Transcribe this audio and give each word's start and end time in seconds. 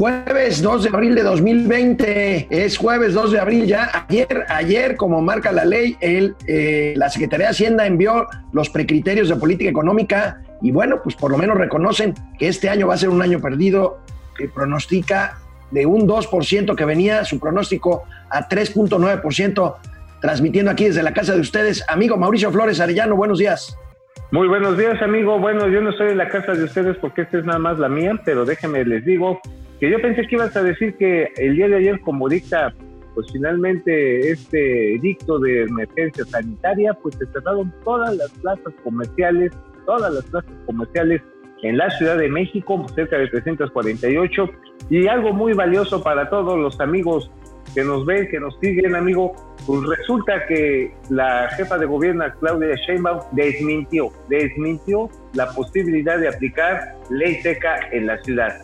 Jueves 0.00 0.62
2 0.62 0.84
de 0.84 0.88
abril 0.88 1.14
de 1.14 1.22
2020, 1.22 2.46
es 2.48 2.78
jueves 2.78 3.12
2 3.12 3.32
de 3.32 3.38
abril 3.38 3.66
ya. 3.66 4.06
Ayer, 4.08 4.46
ayer, 4.48 4.96
como 4.96 5.20
marca 5.20 5.52
la 5.52 5.66
ley, 5.66 5.94
el, 6.00 6.36
eh, 6.46 6.94
la 6.96 7.10
Secretaría 7.10 7.48
de 7.48 7.50
Hacienda 7.50 7.86
envió 7.86 8.26
los 8.54 8.70
precriterios 8.70 9.28
de 9.28 9.36
política 9.36 9.68
económica 9.68 10.40
y 10.62 10.70
bueno, 10.70 11.02
pues 11.02 11.16
por 11.16 11.30
lo 11.30 11.36
menos 11.36 11.58
reconocen 11.58 12.14
que 12.38 12.48
este 12.48 12.70
año 12.70 12.86
va 12.86 12.94
a 12.94 12.96
ser 12.96 13.10
un 13.10 13.20
año 13.20 13.40
perdido, 13.40 13.98
que 14.38 14.48
pronostica 14.48 15.36
de 15.70 15.84
un 15.84 16.08
2% 16.08 16.74
que 16.74 16.84
venía 16.86 17.26
su 17.26 17.38
pronóstico 17.38 18.04
a 18.30 18.48
3.9%, 18.48 19.74
transmitiendo 20.22 20.70
aquí 20.70 20.86
desde 20.86 21.02
la 21.02 21.12
casa 21.12 21.34
de 21.34 21.40
ustedes. 21.40 21.84
Amigo 21.88 22.16
Mauricio 22.16 22.50
Flores 22.50 22.80
Arellano, 22.80 23.16
buenos 23.16 23.38
días. 23.38 23.76
Muy 24.30 24.48
buenos 24.48 24.78
días, 24.78 25.02
amigo. 25.02 25.38
Bueno, 25.38 25.68
yo 25.68 25.82
no 25.82 25.90
estoy 25.90 26.12
en 26.12 26.16
la 26.16 26.28
casa 26.28 26.52
de 26.52 26.64
ustedes 26.64 26.96
porque 27.02 27.20
esta 27.20 27.36
es 27.36 27.44
nada 27.44 27.58
más 27.58 27.78
la 27.78 27.90
mía, 27.90 28.18
pero 28.24 28.46
déjenme 28.46 28.82
les 28.86 29.04
digo 29.04 29.42
que 29.80 29.90
yo 29.90 30.00
pensé 30.00 30.26
que 30.26 30.34
ibas 30.36 30.54
a 30.56 30.62
decir 30.62 30.94
que 30.96 31.32
el 31.36 31.56
día 31.56 31.66
de 31.66 31.76
ayer, 31.76 32.00
como 32.00 32.28
dicta, 32.28 32.74
pues 33.14 33.26
finalmente 33.32 34.30
este 34.30 34.98
dicto 35.00 35.38
de 35.38 35.62
emergencia 35.62 36.24
sanitaria, 36.26 36.92
pues 37.02 37.16
se 37.16 37.26
cerraron 37.26 37.72
todas 37.82 38.14
las 38.14 38.30
plazas 38.42 38.74
comerciales, 38.84 39.52
todas 39.86 40.12
las 40.12 40.24
plazas 40.26 40.52
comerciales 40.66 41.22
en 41.62 41.78
la 41.78 41.88
Ciudad 41.90 42.18
de 42.18 42.28
México, 42.28 42.86
cerca 42.94 43.16
de 43.16 43.28
348, 43.28 44.50
y 44.90 45.06
algo 45.06 45.32
muy 45.32 45.54
valioso 45.54 46.02
para 46.02 46.28
todos 46.28 46.58
los 46.58 46.78
amigos 46.80 47.30
que 47.74 47.82
nos 47.82 48.04
ven, 48.04 48.28
que 48.28 48.38
nos 48.38 48.58
siguen, 48.60 48.94
amigo, 48.94 49.32
pues 49.66 49.82
resulta 49.98 50.46
que 50.46 50.92
la 51.08 51.48
jefa 51.56 51.78
de 51.78 51.86
gobierno, 51.86 52.24
Claudia 52.40 52.74
Sheinbaum, 52.86 53.20
desmintió, 53.32 54.10
desmintió 54.28 55.08
la 55.34 55.46
posibilidad 55.52 56.18
de 56.18 56.28
aplicar 56.28 56.96
ley 57.08 57.36
seca 57.36 57.88
en 57.92 58.06
la 58.06 58.18
ciudad 58.22 58.60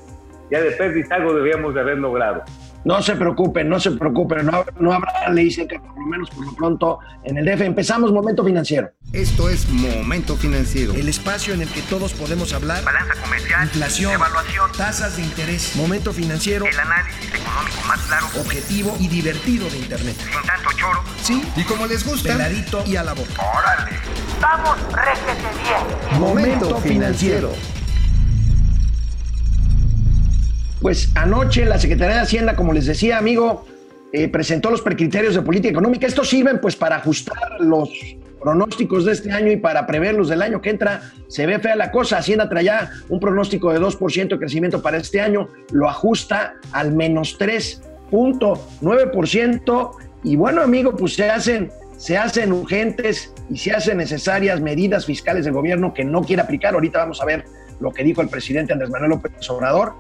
ya 0.51 0.61
de 0.61 0.71
pérdida 0.73 1.17
algo 1.17 1.35
debíamos 1.35 1.75
de 1.75 1.81
haber 1.81 1.99
logrado. 1.99 2.43
No 2.85 3.03
se 3.03 3.17
preocupen, 3.17 3.69
no 3.69 3.81
se 3.81 3.91
preocupen, 3.91 4.47
no, 4.47 4.65
no 4.79 4.93
habrá 4.93 5.29
ley 5.31 5.51
seca, 5.51 5.81
por 5.81 5.99
lo 5.99 6.07
menos 6.07 6.31
por 6.31 6.47
lo 6.47 6.55
pronto 6.55 6.99
en 7.25 7.37
el 7.37 7.45
DF. 7.45 7.63
Empezamos 7.63 8.13
Momento 8.13 8.45
Financiero. 8.45 8.93
Esto 9.13 9.49
es 9.51 9.69
Momento 9.69 10.37
Financiero. 10.37 10.93
El 10.95 11.09
espacio 11.09 11.53
en 11.53 11.63
el 11.63 11.69
que 11.69 11.83
todos 11.83 12.13
podemos 12.13 12.53
hablar. 12.53 12.85
Balanza 12.85 13.15
comercial. 13.21 13.65
Inflación. 13.65 14.13
Evaluación. 14.13 14.71
Tasas 14.77 15.17
de 15.17 15.25
interés. 15.25 15.75
Momento 15.75 16.13
Financiero. 16.13 16.65
El 16.65 16.79
análisis 16.79 17.35
económico 17.35 17.77
más 17.89 18.01
claro. 18.03 18.27
Objetivo 18.41 18.97
y 19.01 19.09
divertido 19.09 19.69
de 19.69 19.79
Internet. 19.79 20.15
Sin 20.19 20.47
tanto 20.47 20.71
choro. 20.77 21.03
Sí. 21.23 21.43
Y 21.57 21.65
como 21.65 21.87
les 21.87 22.07
gusta. 22.07 22.35
Peladito 22.35 22.85
y 22.87 22.95
a 22.95 23.03
la 23.03 23.15
boca. 23.15 23.43
¡Órale! 23.59 23.97
¡Vamos, 24.41 24.77
réjete 24.93 25.49
bien! 25.65 26.21
Momento 26.21 26.77
Financiero. 26.79 27.53
Pues 30.87 31.11
anoche 31.17 31.65
la 31.65 31.81
Secretaría 31.81 32.15
de 32.15 32.23
Hacienda, 32.23 32.55
como 32.55 32.73
les 32.73 32.87
decía, 32.87 33.19
amigo, 33.19 33.67
eh, 34.13 34.29
presentó 34.29 34.71
los 34.71 34.83
precriterios 34.83 35.35
de 35.35 35.43
política 35.43 35.73
económica. 35.73 36.07
Estos 36.07 36.29
sirven 36.29 36.61
pues 36.61 36.77
para 36.77 36.95
ajustar 36.95 37.57
los 37.59 37.91
pronósticos 38.41 39.05
de 39.05 39.11
este 39.11 39.33
año 39.33 39.51
y 39.51 39.57
para 39.57 39.85
preverlos 39.85 40.29
del 40.29 40.43
año 40.43 40.63
que 40.63 40.71
entra. 40.71 41.11
Se 41.27 41.45
ve 41.45 41.59
fea 41.59 41.75
la 41.75 41.91
cosa. 41.91 42.19
Hacienda 42.19 42.49
trae 42.49 42.71
un 43.09 43.19
pronóstico 43.19 43.73
de 43.73 43.81
2% 43.81 44.29
de 44.29 44.39
crecimiento 44.39 44.81
para 44.81 44.99
este 44.99 45.21
año, 45.21 45.49
lo 45.73 45.91
ajusta 45.91 46.55
al 46.71 46.95
menos 46.95 47.37
3.9%. 47.37 49.91
Y 50.23 50.37
bueno, 50.37 50.63
amigo, 50.63 50.95
pues 50.95 51.15
se 51.15 51.29
hacen, 51.29 51.73
se 51.97 52.17
hacen 52.17 52.53
urgentes 52.53 53.35
y 53.51 53.59
se 53.59 53.73
hacen 53.73 53.99
necesarias 53.99 54.61
medidas 54.61 55.05
fiscales 55.05 55.47
del 55.47 55.55
gobierno 55.55 55.93
que 55.93 56.05
no 56.05 56.23
quiere 56.23 56.43
aplicar. 56.43 56.75
Ahorita 56.75 57.01
vamos 57.01 57.21
a 57.21 57.25
ver 57.25 57.45
lo 57.81 57.91
que 57.91 58.05
dijo 58.05 58.23
el 58.23 58.29
presidente 58.29 58.73
Andrés 58.73 58.89
Manuel 58.89 59.11
López 59.11 59.33
Obrador 59.51 59.95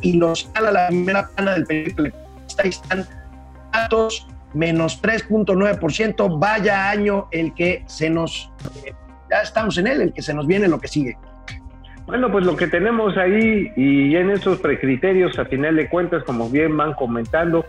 y 0.00 0.16
nos 0.16 0.50
a 0.54 0.60
la 0.60 0.88
primera 0.88 1.28
plana 1.28 1.54
del 1.54 1.64
periódico. 1.66 2.16
Ahí 2.62 2.70
están 2.70 3.06
datos, 3.72 4.26
menos 4.54 5.02
3.9%. 5.02 6.38
Vaya 6.38 6.90
año 6.90 7.28
el 7.30 7.54
que 7.54 7.84
se 7.86 8.10
nos, 8.10 8.50
eh, 8.84 8.92
ya 9.30 9.42
estamos 9.42 9.78
en 9.78 9.86
él, 9.86 10.00
el 10.00 10.12
que 10.12 10.22
se 10.22 10.34
nos 10.34 10.46
viene 10.46 10.68
lo 10.68 10.80
que 10.80 10.88
sigue. 10.88 11.16
Bueno, 12.06 12.32
pues 12.32 12.46
lo 12.46 12.56
que 12.56 12.66
tenemos 12.66 13.18
ahí 13.18 13.70
y 13.76 14.16
en 14.16 14.30
esos 14.30 14.58
precriterios, 14.60 15.38
a 15.38 15.44
final 15.44 15.76
de 15.76 15.90
cuentas, 15.90 16.24
como 16.24 16.48
bien 16.48 16.74
van 16.74 16.94
comentando, 16.94 17.66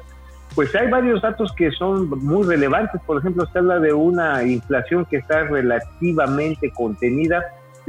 pues 0.55 0.73
hay 0.75 0.89
varios 0.89 1.21
datos 1.21 1.51
que 1.53 1.71
son 1.71 2.09
muy 2.09 2.47
relevantes. 2.47 3.01
Por 3.05 3.19
ejemplo, 3.19 3.45
se 3.51 3.59
habla 3.59 3.79
de 3.79 3.91
una 3.91 4.43
inflación 4.43 5.05
que 5.05 5.17
está 5.17 5.43
relativamente 5.43 6.71
contenida 6.71 7.43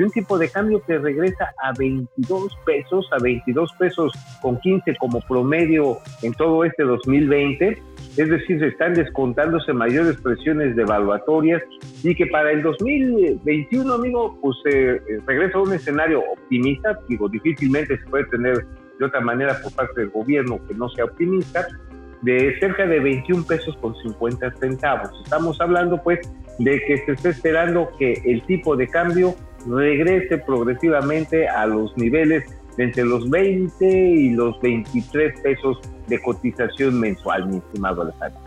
un 0.04 0.10
tipo 0.10 0.38
de 0.38 0.48
cambio 0.48 0.82
que 0.82 0.98
regresa 0.98 1.52
a 1.62 1.72
22 1.78 2.56
pesos, 2.64 3.08
a 3.12 3.22
22 3.22 3.72
pesos 3.78 4.12
con 4.40 4.58
15 4.60 4.96
como 4.96 5.20
promedio 5.20 5.98
en 6.22 6.32
todo 6.34 6.64
este 6.64 6.84
2020. 6.84 7.82
Es 8.16 8.28
decir, 8.28 8.58
se 8.58 8.68
están 8.68 8.94
descontándose 8.94 9.72
mayores 9.72 10.20
presiones 10.20 10.74
devaluatorias 10.76 11.62
y 12.02 12.14
que 12.14 12.26
para 12.26 12.50
el 12.52 12.62
2021, 12.62 13.92
amigo, 13.92 14.38
pues 14.40 14.56
eh, 14.72 15.00
regresa 15.26 15.58
a 15.58 15.62
un 15.62 15.72
escenario 15.72 16.20
optimista. 16.20 16.98
Digo, 17.08 17.28
difícilmente 17.28 17.98
se 17.98 18.04
puede 18.06 18.24
tener 18.26 18.66
de 18.98 19.04
otra 19.04 19.20
manera 19.20 19.58
por 19.62 19.74
parte 19.74 20.00
del 20.00 20.10
gobierno 20.10 20.60
que 20.66 20.74
no 20.74 20.88
sea 20.90 21.06
optimista, 21.06 21.66
de 22.22 22.58
cerca 22.60 22.86
de 22.86 23.00
21 23.00 23.44
pesos 23.44 23.76
con 23.78 23.94
50 23.96 24.52
centavos. 24.56 25.10
Estamos 25.24 25.60
hablando 25.60 26.02
pues 26.02 26.20
de 26.58 26.78
que 26.86 26.98
se 26.98 27.12
está 27.12 27.30
esperando 27.30 27.90
que 27.98 28.12
el 28.26 28.42
tipo 28.42 28.76
de 28.76 28.86
cambio 28.88 29.34
regrese 29.66 30.38
progresivamente 30.38 31.48
a 31.48 31.66
los 31.66 31.96
niveles 31.96 32.44
de 32.76 32.84
entre 32.84 33.04
los 33.04 33.28
20 33.28 33.86
y 33.86 34.30
los 34.30 34.60
23 34.60 35.40
pesos 35.40 35.78
de 36.08 36.20
cotización 36.20 36.98
mensual, 37.00 37.48
mi 37.48 37.58
estimado 37.58 38.02
Alejandro. 38.02 38.40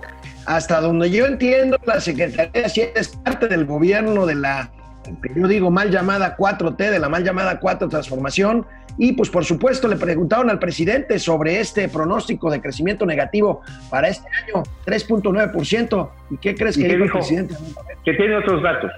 Hasta 0.45 0.81
donde 0.81 1.09
yo 1.09 1.25
entiendo, 1.25 1.77
la 1.85 1.99
Secretaría 1.99 2.51
de 2.51 2.65
Hacienda 2.65 2.99
es 2.99 3.09
parte 3.09 3.47
del 3.47 3.65
gobierno 3.65 4.25
de 4.25 4.35
la, 4.35 4.71
yo 5.35 5.47
digo, 5.47 5.71
mal 5.71 5.89
llamada 5.89 6.35
4T, 6.35 6.77
de 6.77 6.99
la 6.99 7.09
mal 7.09 7.23
llamada 7.23 7.59
4 7.59 7.87
Transformación. 7.89 8.65
Y 8.95 9.13
pues 9.13 9.29
por 9.29 9.43
supuesto 9.43 9.87
le 9.87 9.95
preguntaron 9.95 10.51
al 10.51 10.59
presidente 10.59 11.17
sobre 11.17 11.59
este 11.59 11.87
pronóstico 11.89 12.51
de 12.51 12.61
crecimiento 12.61 13.07
negativo 13.07 13.61
para 13.89 14.07
este 14.07 14.27
año, 14.43 14.63
3.9%. 14.85 16.09
¿Y 16.29 16.37
qué 16.37 16.53
crees 16.53 16.77
que 16.77 16.87
dijo 16.87 17.03
el 17.03 17.11
presidente? 17.11 17.55
Que 18.05 18.13
tiene 18.13 18.37
otros 18.37 18.61
datos. 18.61 18.91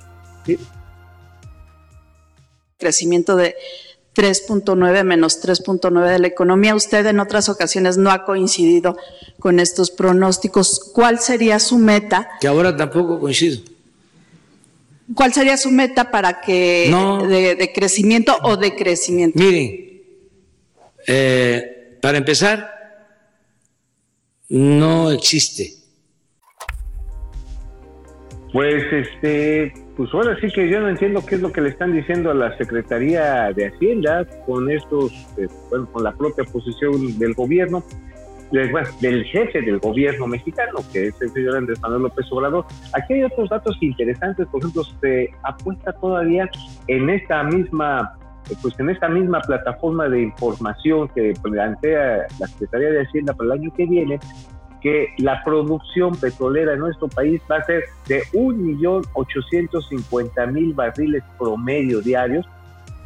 Sí 0.44 0.60
crecimiento 2.78 3.36
de 3.36 3.56
3.9 4.16 5.04
menos 5.04 5.44
3.9 5.44 6.10
de 6.10 6.20
la 6.20 6.28
economía. 6.28 6.76
Usted 6.76 7.06
en 7.06 7.20
otras 7.20 7.50
ocasiones 7.50 7.98
no 7.98 8.12
ha 8.12 8.24
coincidido 8.26 8.98
con 9.40 9.60
estos 9.60 9.92
pronósticos. 9.92 10.92
¿Cuál 10.94 11.20
sería 11.20 11.60
su 11.60 11.78
meta? 11.78 12.30
Que 12.40 12.48
ahora 12.48 12.76
tampoco 12.76 13.20
coincido. 13.20 13.62
¿Cuál 15.14 15.34
sería 15.34 15.58
su 15.58 15.70
meta 15.70 16.10
para 16.10 16.42
que 16.42 16.90
de, 17.28 17.72
crecimiento 17.74 18.36
o 18.42 18.58
de 18.58 18.76
crecimiento? 18.76 19.38
Miren, 19.38 20.02
eh, 21.08 21.98
para 22.02 22.18
empezar, 22.18 22.72
no 24.50 25.12
existe. 25.12 25.74
Pues 28.52 28.84
este, 28.92 29.74
pues 29.96 30.14
ahora 30.14 30.38
sí 30.42 30.48
que 30.54 30.70
yo 30.70 30.82
no 30.82 30.90
entiendo 30.90 31.26
qué 31.26 31.36
es 31.36 31.42
lo 31.42 31.52
que 31.52 31.62
le 31.62 31.70
están 31.70 31.94
diciendo 31.94 32.32
a 32.32 32.34
la 32.34 32.56
Secretaría 32.58 33.54
de 33.54 33.68
Hacienda 33.68 34.26
con 34.46 34.70
estos, 34.70 35.12
eh, 35.38 35.48
bueno, 35.70 35.88
con 35.92 36.04
la 36.04 36.12
propia 36.12 36.44
posición 36.44 37.18
del 37.18 37.34
gobierno, 37.34 37.84
del 38.52 39.24
jefe 39.26 39.62
del 39.62 39.80
gobierno 39.80 40.28
mexicano, 40.28 40.80
que 40.92 41.08
es 41.08 41.22
el 41.22 41.30
señor 41.32 41.58
Andrés 41.58 41.82
Manuel 41.82 42.04
López 42.04 42.26
Obrador. 42.32 42.66
Aquí 42.94 43.14
hay 43.14 43.24
otros 43.24 43.50
datos 43.50 43.78
interesantes, 43.82 44.48
por 44.48 44.62
ejemplo, 44.62 44.84
se 45.02 45.30
apuesta 45.44 45.94
todavía 45.94 46.50
en 46.88 47.10
esta 47.10 47.44
misma 47.44 48.18
pues 48.62 48.80
en 48.80 48.92
esta 48.92 49.10
misma 49.10 49.42
plataforma 49.42 50.08
de 50.08 50.22
información 50.22 51.10
que 51.16 51.34
plantea 51.42 52.28
la 52.40 52.48
Secretaría 52.48 52.92
de 52.92 53.02
Hacienda 53.02 53.34
para 53.34 53.48
el 53.48 53.60
año 53.60 53.74
que 53.76 53.88
viene, 53.88 54.20
que 54.86 55.10
la 55.18 55.44
producción 55.44 56.16
petrolera 56.16 56.74
en 56.74 56.80
nuestro 56.80 57.08
país 57.08 57.42
va 57.52 57.58
a 57.58 57.64
ser 57.64 57.86
de 58.08 58.22
1.850.000 58.34 60.76
barriles 60.76 61.24
promedio 61.40 62.02
diarios 62.02 62.46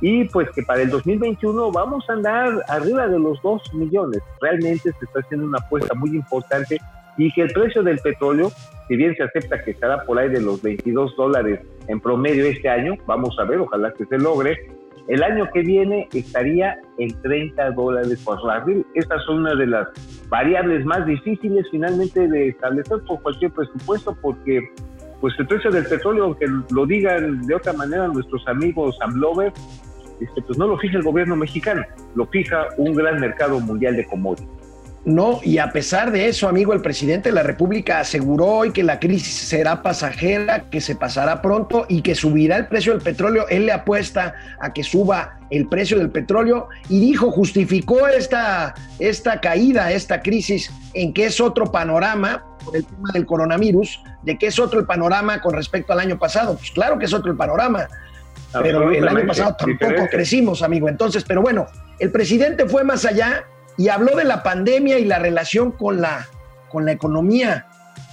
y 0.02 0.26
pues 0.26 0.50
que 0.50 0.62
para 0.64 0.82
el 0.82 0.90
2021 0.90 1.72
vamos 1.72 2.04
a 2.10 2.14
andar 2.14 2.66
arriba 2.68 3.08
de 3.08 3.18
los 3.18 3.42
2 3.42 3.76
millones. 3.76 4.22
Realmente 4.42 4.92
se 4.92 5.06
está 5.06 5.22
haciendo 5.22 5.46
una 5.46 5.60
apuesta 5.60 5.96
muy 5.96 6.10
importante 6.10 6.82
y 7.18 7.32
que 7.32 7.44
el 7.44 7.54
precio 7.54 7.82
del 7.82 8.00
petróleo, 8.00 8.52
si 8.90 8.98
bien 8.98 9.16
se 9.16 9.24
acepta 9.24 9.64
que 9.64 9.72
estará 9.72 10.04
por 10.04 10.20
ahí 10.20 10.28
de 10.28 10.42
los 10.42 10.62
22 10.62 11.16
dólares 11.16 11.62
en 11.88 12.02
promedio 12.02 12.44
este 12.44 12.68
año, 12.68 12.96
vamos 13.06 13.40
a 13.40 13.46
ver, 13.46 13.60
ojalá 13.60 13.94
que 13.94 14.06
se 14.06 14.18
logre, 14.18 14.68
el 15.10 15.24
año 15.24 15.50
que 15.52 15.62
viene 15.62 16.08
estaría 16.14 16.80
en 17.00 17.20
30 17.22 17.72
dólares 17.72 18.22
por 18.24 18.42
barril. 18.46 18.86
Estas 18.94 19.24
son 19.26 19.40
una 19.40 19.56
de 19.56 19.66
las 19.66 19.88
variables 20.30 20.86
más 20.86 21.06
difíciles 21.06 21.66
finalmente 21.72 22.28
de 22.28 22.50
establecer 22.50 23.00
por 23.08 23.20
cualquier 23.24 23.52
presupuesto 23.52 24.16
porque 24.22 24.62
pues 25.20 25.34
el 25.40 25.48
precio 25.48 25.72
del 25.72 25.86
petróleo, 25.86 26.26
aunque 26.26 26.46
lo 26.72 26.86
digan 26.86 27.42
de 27.42 27.56
otra 27.56 27.74
manera 27.74 28.08
nuestros 28.08 28.48
amigos 28.48 28.98
Amlover, 29.02 29.52
este, 30.22 30.42
pues 30.44 30.58
no 30.60 30.68
lo 30.68 30.78
fija 30.78 30.98
el 30.98 31.04
gobierno 31.04 31.36
mexicano, 31.36 31.82
lo 32.16 32.28
fija 32.28 32.68
un 32.78 32.94
gran 32.94 33.20
mercado 33.20 33.60
mundial 33.60 33.96
de 33.96 34.06
commodities. 34.06 34.59
No, 35.06 35.40
y 35.44 35.60
a 35.60 35.72
pesar 35.72 36.12
de 36.12 36.28
eso, 36.28 36.50
amigo, 36.50 36.74
el 36.74 36.82
presidente 36.82 37.30
de 37.30 37.36
la 37.36 37.44
República 37.44 38.02
aseguró 38.02 38.48
hoy 38.48 38.72
que 38.72 38.84
la 38.84 39.00
crisis 39.00 39.34
será 39.34 39.82
pasajera, 39.82 40.66
que 40.70 40.82
se 40.82 40.96
pasará 40.96 41.42
pronto 41.42 41.86
y 41.88 42.02
que 42.02 42.16
subirá 42.16 42.58
el 42.58 42.68
precio 42.68 42.92
del 42.92 43.02
petróleo. 43.02 43.46
Él 43.50 43.66
le 43.66 43.72
apuesta 43.72 44.36
a 44.60 44.74
que 44.74 44.84
suba 44.84 45.40
el 45.52 45.68
precio 45.68 45.98
del 45.98 46.10
petróleo 46.10 46.68
y 46.90 47.00
dijo, 47.00 47.32
justificó 47.32 48.08
esta, 48.08 48.76
esta 49.00 49.40
caída, 49.40 49.92
esta 49.92 50.22
crisis, 50.22 50.70
en 50.94 51.14
que 51.14 51.26
es 51.26 51.40
otro 51.40 51.72
panorama 51.72 52.44
por 52.64 52.76
el 52.76 52.86
tema 52.86 53.10
del 53.14 53.26
coronavirus, 53.26 54.04
de 54.24 54.38
que 54.38 54.48
es 54.48 54.60
otro 54.60 54.82
el 54.82 54.86
panorama 54.86 55.42
con 55.42 55.54
respecto 55.54 55.94
al 55.94 56.00
año 56.00 56.20
pasado. 56.20 56.58
Pues 56.58 56.72
claro 56.72 57.00
que 57.00 57.06
es 57.06 57.14
otro 57.14 57.32
el 57.32 57.38
panorama, 57.38 57.88
pero 58.52 58.92
el 58.92 59.08
año 59.08 59.28
pasado 59.28 59.56
tampoco 59.58 59.72
Diferente. 59.72 60.10
crecimos, 60.10 60.62
amigo. 60.62 60.90
Entonces, 60.90 61.24
pero 61.24 61.42
bueno, 61.42 61.68
el 62.00 62.12
presidente 62.12 62.68
fue 62.68 62.84
más 62.84 63.06
allá 63.06 63.46
y 63.80 63.88
habló 63.88 64.14
de 64.18 64.26
la 64.26 64.44
pandemia 64.44 65.00
y 65.00 65.06
la 65.06 65.20
relación 65.20 65.72
con 65.72 66.02
la, 66.02 66.28
con 66.68 66.84
la 66.84 66.92
economía 66.92 67.66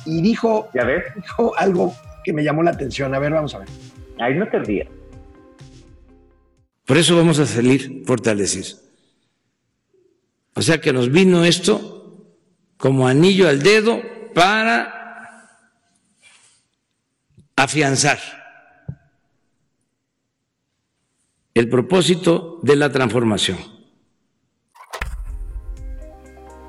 y 0.04 0.22
dijo, 0.22 0.70
Ya 0.72 0.84
ves, 0.84 1.02
dijo 1.16 1.58
algo 1.58 1.92
que 2.22 2.32
me 2.32 2.44
llamó 2.44 2.62
la 2.62 2.70
atención. 2.70 3.12
A 3.12 3.18
ver, 3.18 3.32
vamos 3.32 3.52
a 3.56 3.58
ver. 3.58 3.68
ahí 4.20 4.34
no 4.34 4.48
te 4.48 4.60
rías. 4.60 4.86
Por 6.84 6.96
eso 6.96 7.16
vamos 7.16 7.40
a 7.40 7.46
salir 7.46 8.04
fortalecidos. 8.06 8.80
O 10.54 10.62
sea 10.62 10.80
que 10.80 10.92
nos 10.92 11.10
vino 11.10 11.44
esto 11.44 12.30
como 12.76 13.08
anillo 13.08 13.48
al 13.48 13.60
dedo 13.60 14.00
para 14.34 15.50
afianzar 17.56 18.20
el 21.54 21.68
propósito 21.68 22.60
de 22.62 22.76
la 22.76 22.92
transformación. 22.92 23.75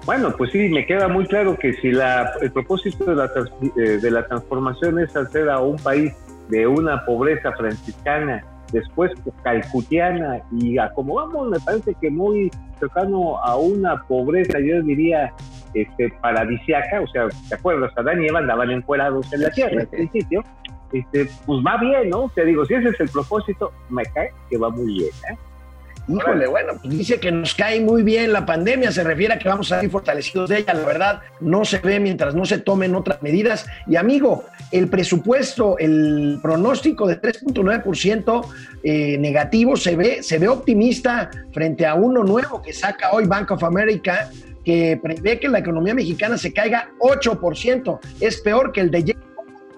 Bueno, 0.07 0.33
pues 0.37 0.53
sí, 0.53 0.69
me 0.69 0.85
queda 0.85 1.09
muy 1.09 1.25
claro 1.25 1.57
que 1.57 1.73
si 1.73 1.91
la, 1.91 2.31
el 2.39 2.49
propósito 2.53 3.03
de 3.03 3.13
la, 3.13 3.29
eh, 3.75 3.99
de 4.01 4.09
la 4.09 4.25
transformación 4.25 4.99
es 4.99 5.13
hacer 5.13 5.49
a 5.49 5.59
un 5.59 5.75
país 5.75 6.13
de 6.47 6.65
una 6.65 7.05
pobreza 7.05 7.51
franciscana, 7.51 8.41
después 8.71 9.11
calcutiana 9.43 10.39
y 10.49 10.77
a 10.77 10.93
como 10.93 11.15
vamos, 11.15 11.49
me 11.49 11.59
parece 11.59 11.93
que 11.99 12.09
muy 12.09 12.49
cercano 12.79 13.37
a 13.43 13.57
una 13.57 14.01
pobreza, 14.03 14.59
yo 14.61 14.81
diría, 14.81 15.33
este, 15.73 16.09
paradisiaca, 16.21 17.01
o 17.01 17.07
sea, 17.07 17.27
¿te 17.49 17.55
acuerdas? 17.55 17.91
Adán 17.97 18.23
y 18.23 18.27
Eva 18.27 18.39
andaban 18.39 18.71
encuerados 18.71 19.31
en 19.33 19.41
la 19.41 19.49
tierra 19.49 19.81
al 19.81 19.87
principio, 19.87 20.41
este, 20.93 21.29
pues 21.45 21.59
va 21.67 21.75
bien, 21.81 22.11
¿no? 22.11 22.31
Te 22.33 22.45
digo, 22.45 22.63
si 22.63 22.75
ese 22.75 22.89
es 22.89 22.99
el 23.01 23.09
propósito, 23.09 23.73
me 23.89 24.05
cae 24.05 24.31
que 24.49 24.57
va 24.57 24.69
muy 24.69 24.99
bien, 24.99 25.11
¿eh? 25.29 25.37
Híjole, 26.07 26.47
bueno, 26.47 26.73
pues 26.81 26.97
dice 26.97 27.19
que 27.19 27.31
nos 27.31 27.53
cae 27.53 27.81
muy 27.81 28.01
bien 28.01 28.31
la 28.31 28.45
pandemia, 28.45 28.93
se 28.93 29.03
refiere 29.03 29.33
a 29.33 29.39
que 29.39 29.49
vamos 29.49 29.69
a 29.71 29.75
salir 29.75 29.91
fortalecidos 29.91 30.49
de 30.49 30.59
ella. 30.59 30.73
La 30.73 30.85
verdad, 30.85 31.21
no 31.41 31.65
se 31.65 31.79
ve 31.79 31.99
mientras 31.99 32.33
no 32.33 32.45
se 32.45 32.59
tomen 32.59 32.95
otras 32.95 33.21
medidas. 33.21 33.65
Y 33.87 33.97
amigo, 33.97 34.45
el 34.71 34.87
presupuesto, 34.87 35.77
el 35.77 36.39
pronóstico 36.41 37.07
de 37.07 37.21
3.9% 37.21 38.47
eh, 38.83 39.17
negativo 39.17 39.75
se 39.75 39.97
ve, 39.97 40.23
se 40.23 40.39
ve 40.39 40.47
optimista 40.47 41.29
frente 41.51 41.85
a 41.85 41.95
uno 41.95 42.23
nuevo 42.23 42.61
que 42.61 42.71
saca 42.71 43.11
hoy 43.11 43.25
Bank 43.25 43.51
of 43.51 43.63
America, 43.65 44.29
que 44.63 44.97
prevé 45.01 45.39
que 45.39 45.49
la 45.49 45.59
economía 45.59 45.93
mexicana 45.93 46.37
se 46.37 46.53
caiga 46.53 46.89
8%. 46.99 47.99
Es 48.21 48.39
peor 48.39 48.71
que 48.71 48.79
el 48.79 48.91
de 48.91 49.03
que 49.03 49.17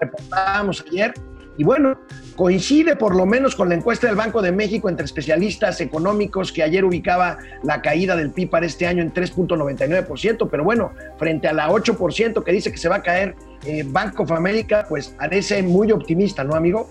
reportábamos 0.00 0.84
ayer. 0.88 1.12
Y 1.56 1.64
bueno, 1.64 1.98
coincide 2.36 2.96
por 2.96 3.14
lo 3.14 3.26
menos 3.26 3.54
con 3.54 3.68
la 3.68 3.74
encuesta 3.74 4.06
del 4.06 4.16
Banco 4.16 4.40
de 4.40 4.52
México 4.52 4.88
entre 4.88 5.04
especialistas 5.04 5.80
económicos 5.80 6.52
que 6.52 6.62
ayer 6.62 6.84
ubicaba 6.84 7.38
la 7.62 7.82
caída 7.82 8.16
del 8.16 8.30
PIB 8.30 8.50
para 8.50 8.66
este 8.66 8.86
año 8.86 9.02
en 9.02 9.12
3.99%, 9.12 10.48
pero 10.50 10.64
bueno, 10.64 10.92
frente 11.18 11.48
a 11.48 11.52
la 11.52 11.68
8% 11.68 12.42
que 12.42 12.52
dice 12.52 12.72
que 12.72 12.78
se 12.78 12.88
va 12.88 12.96
a 12.96 13.02
caer 13.02 13.34
eh, 13.66 13.84
Bank 13.86 14.18
of 14.20 14.32
America, 14.32 14.86
pues 14.88 15.08
parece 15.08 15.62
muy 15.62 15.92
optimista, 15.92 16.44
¿no, 16.44 16.54
amigo? 16.54 16.88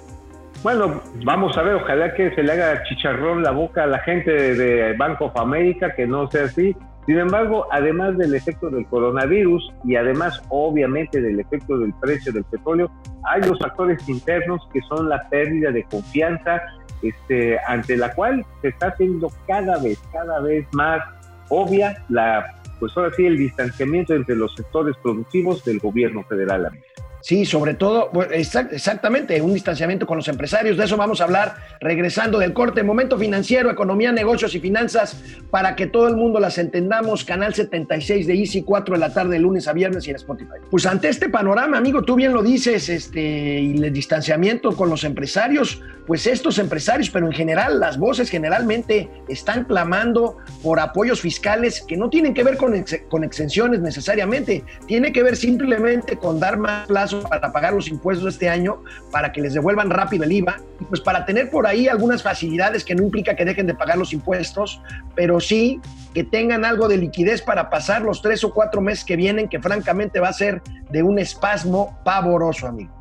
Bueno, 0.61 1.01
vamos 1.23 1.57
a 1.57 1.61
ver, 1.61 1.75
ojalá 1.75 2.13
que 2.13 2.35
se 2.35 2.43
le 2.43 2.51
haga 2.51 2.83
chicharrón 2.83 3.43
la 3.43 3.51
boca 3.51 3.83
a 3.83 3.87
la 3.87 3.99
gente 3.99 4.31
de, 4.55 4.93
Bank 4.93 5.21
of 5.21 5.35
America, 5.37 5.95
que 5.95 6.05
no 6.05 6.29
sea 6.29 6.45
así. 6.45 6.75
Sin 7.05 7.17
embargo, 7.17 7.65
además 7.71 8.17
del 8.17 8.35
efecto 8.35 8.69
del 8.69 8.85
coronavirus 8.85 9.73
y 9.83 9.95
además 9.95 10.41
obviamente 10.49 11.21
del 11.21 11.39
efecto 11.39 11.77
del 11.77 11.93
precio 11.93 12.31
del 12.31 12.43
petróleo, 12.43 12.91
hay 13.23 13.41
los 13.41 13.57
factores 13.59 14.07
internos 14.07 14.67
que 14.71 14.81
son 14.81 15.09
la 15.09 15.27
pérdida 15.29 15.71
de 15.71 15.83
confianza 15.83 16.61
este, 17.01 17.57
ante 17.67 17.97
la 17.97 18.13
cual 18.13 18.45
se 18.61 18.69
está 18.69 18.89
haciendo 18.89 19.31
cada 19.47 19.81
vez, 19.81 19.99
cada 20.11 20.39
vez 20.41 20.67
más 20.73 21.01
obvia 21.49 22.03
la, 22.09 22.59
pues 22.79 22.95
ahora 22.95 23.11
sí, 23.15 23.25
el 23.25 23.37
distanciamiento 23.37 24.13
entre 24.13 24.35
los 24.35 24.53
sectores 24.55 24.95
productivos 25.01 25.63
del 25.65 25.79
gobierno 25.79 26.23
federal. 26.23 26.69
Sí, 27.21 27.45
sobre 27.45 27.73
todo, 27.73 28.11
exactamente, 28.31 29.41
un 29.41 29.53
distanciamiento 29.53 30.05
con 30.05 30.17
los 30.17 30.27
empresarios. 30.27 30.77
De 30.77 30.85
eso 30.85 30.95
vamos 30.95 31.19
a 31.19 31.25
hablar 31.25 31.55
regresando 31.81 32.39
del 32.39 32.53
corte. 32.53 32.81
Momento 32.81 33.17
financiero, 33.17 33.69
economía, 33.69 34.11
negocios 34.11 34.55
y 34.55 34.59
finanzas 34.59 35.17
para 35.51 35.75
que 35.75 35.87
todo 35.87 36.07
el 36.07 36.15
mundo 36.15 36.39
las 36.39 36.57
entendamos. 36.57 37.25
Canal 37.25 37.53
76 37.53 38.25
de 38.25 38.35
Easy, 38.35 38.63
4 38.63 38.95
de 38.95 38.99
la 38.99 39.13
tarde, 39.13 39.33
de 39.33 39.39
lunes 39.39 39.67
a 39.67 39.73
viernes 39.73 40.07
y 40.07 40.11
en 40.11 40.15
Spotify. 40.15 40.53
Pues 40.71 40.85
ante 40.85 41.09
este 41.09 41.29
panorama, 41.29 41.77
amigo, 41.77 42.03
tú 42.03 42.15
bien 42.15 42.33
lo 42.33 42.41
dices, 42.41 42.87
este, 42.89 43.21
y 43.21 43.83
el 43.83 43.91
distanciamiento 43.93 44.75
con 44.75 44.89
los 44.89 45.03
empresarios, 45.03 45.81
pues 46.07 46.25
estos 46.25 46.57
empresarios, 46.57 47.09
pero 47.09 47.27
en 47.27 47.33
general, 47.33 47.79
las 47.79 47.97
voces 47.97 48.29
generalmente 48.29 49.09
están 49.27 49.65
clamando 49.65 50.37
por 50.63 50.79
apoyos 50.79 51.21
fiscales 51.21 51.83
que 51.87 51.97
no 51.97 52.09
tienen 52.09 52.33
que 52.33 52.43
ver 52.43 52.57
con, 52.57 52.73
con 53.09 53.23
exenciones 53.23 53.81
necesariamente, 53.81 54.63
tiene 54.87 55.11
que 55.11 55.21
ver 55.21 55.35
simplemente 55.35 56.17
con 56.17 56.39
dar 56.39 56.57
más 56.57 56.87
plazo 56.87 57.08
para 57.13 57.51
pagar 57.51 57.73
los 57.73 57.87
impuestos 57.87 58.33
este 58.33 58.49
año, 58.49 58.83
para 59.11 59.31
que 59.31 59.41
les 59.41 59.53
devuelvan 59.53 59.89
rápido 59.89 60.23
el 60.23 60.31
IVA, 60.31 60.57
pues 60.87 61.01
para 61.01 61.25
tener 61.25 61.49
por 61.49 61.67
ahí 61.67 61.87
algunas 61.87 62.23
facilidades 62.23 62.83
que 62.83 62.95
no 62.95 63.03
implica 63.03 63.35
que 63.35 63.45
dejen 63.45 63.67
de 63.67 63.75
pagar 63.75 63.97
los 63.97 64.13
impuestos, 64.13 64.81
pero 65.15 65.39
sí 65.39 65.79
que 66.13 66.23
tengan 66.23 66.65
algo 66.65 66.87
de 66.87 66.97
liquidez 66.97 67.41
para 67.41 67.69
pasar 67.69 68.01
los 68.01 68.21
tres 68.21 68.43
o 68.43 68.53
cuatro 68.53 68.81
meses 68.81 69.05
que 69.05 69.15
vienen, 69.15 69.47
que 69.47 69.59
francamente 69.59 70.19
va 70.19 70.29
a 70.29 70.33
ser 70.33 70.61
de 70.89 71.03
un 71.03 71.19
espasmo 71.19 71.99
pavoroso, 72.03 72.67
amigo. 72.67 72.99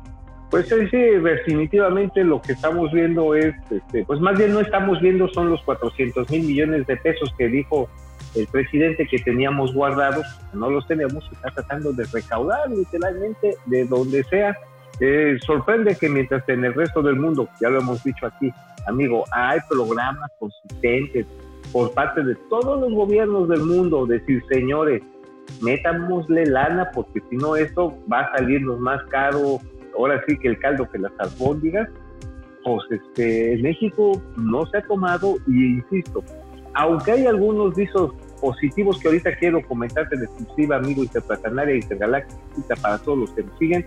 Pues 0.49 0.67
sí, 0.67 0.97
definitivamente 0.97 2.23
lo 2.23 2.41
que 2.41 2.53
estamos 2.53 2.91
viendo 2.91 3.35
es, 3.35 3.53
este, 3.69 4.03
pues 4.05 4.19
más 4.19 4.37
bien 4.37 4.53
no 4.53 4.61
estamos 4.61 4.99
viendo 4.99 5.27
son 5.29 5.51
los 5.51 5.61
400 5.61 6.27
mil 6.31 6.43
millones 6.43 6.87
de 6.87 6.97
pesos 6.97 7.33
que 7.37 7.47
dijo 7.47 7.87
el 8.35 8.47
presidente 8.47 9.07
que 9.07 9.19
teníamos 9.19 9.73
guardados, 9.73 10.25
no 10.53 10.69
los 10.69 10.87
tenemos, 10.87 11.23
está 11.31 11.49
tratando 11.49 11.91
de 11.93 12.05
recaudar 12.05 12.69
literalmente 12.69 13.55
de 13.65 13.85
donde 13.85 14.23
sea. 14.25 14.57
Eh, 14.99 15.37
sorprende 15.45 15.95
que 15.95 16.09
mientras 16.09 16.47
en 16.49 16.65
el 16.65 16.73
resto 16.73 17.01
del 17.01 17.15
mundo, 17.15 17.47
ya 17.61 17.69
lo 17.69 17.79
hemos 17.79 18.03
dicho 18.03 18.25
aquí, 18.25 18.51
amigo, 18.87 19.23
hay 19.31 19.59
programas 19.69 20.29
consistentes 20.37 21.25
por 21.71 21.93
parte 21.93 22.23
de 22.23 22.35
todos 22.49 22.79
los 22.81 22.91
gobiernos 22.91 23.47
del 23.47 23.63
mundo, 23.63 24.05
decir, 24.05 24.43
señores, 24.49 25.01
metámosle 25.61 26.45
lana 26.45 26.89
porque 26.93 27.21
si 27.29 27.37
no 27.37 27.55
esto 27.55 27.97
va 28.11 28.21
a 28.21 28.37
salirnos 28.37 28.79
más 28.79 29.03
caro 29.05 29.59
ahora 29.99 30.23
sí 30.27 30.37
que 30.37 30.47
el 30.47 30.59
caldo 30.59 30.89
que 30.89 30.97
las 30.97 31.11
albóndigas, 31.19 31.89
pues 32.63 32.83
este, 32.89 33.57
México 33.61 34.21
no 34.37 34.65
se 34.67 34.77
ha 34.77 34.81
tomado 34.81 35.35
y 35.47 35.75
insisto, 35.75 36.23
aunque 36.73 37.11
hay 37.11 37.25
algunos 37.25 37.75
visos 37.75 38.13
positivos 38.41 38.99
que 38.99 39.09
ahorita 39.09 39.35
quiero 39.37 39.61
comentarte 39.67 40.15
en 40.15 40.23
exclusiva, 40.23 40.77
amigo 40.77 41.03
interplatanaria 41.03 41.75
e 41.75 41.77
intergaláctica 41.79 42.75
para 42.81 42.97
todos 42.99 43.17
los 43.19 43.31
que 43.31 43.43
nos 43.43 43.57
siguen, 43.57 43.85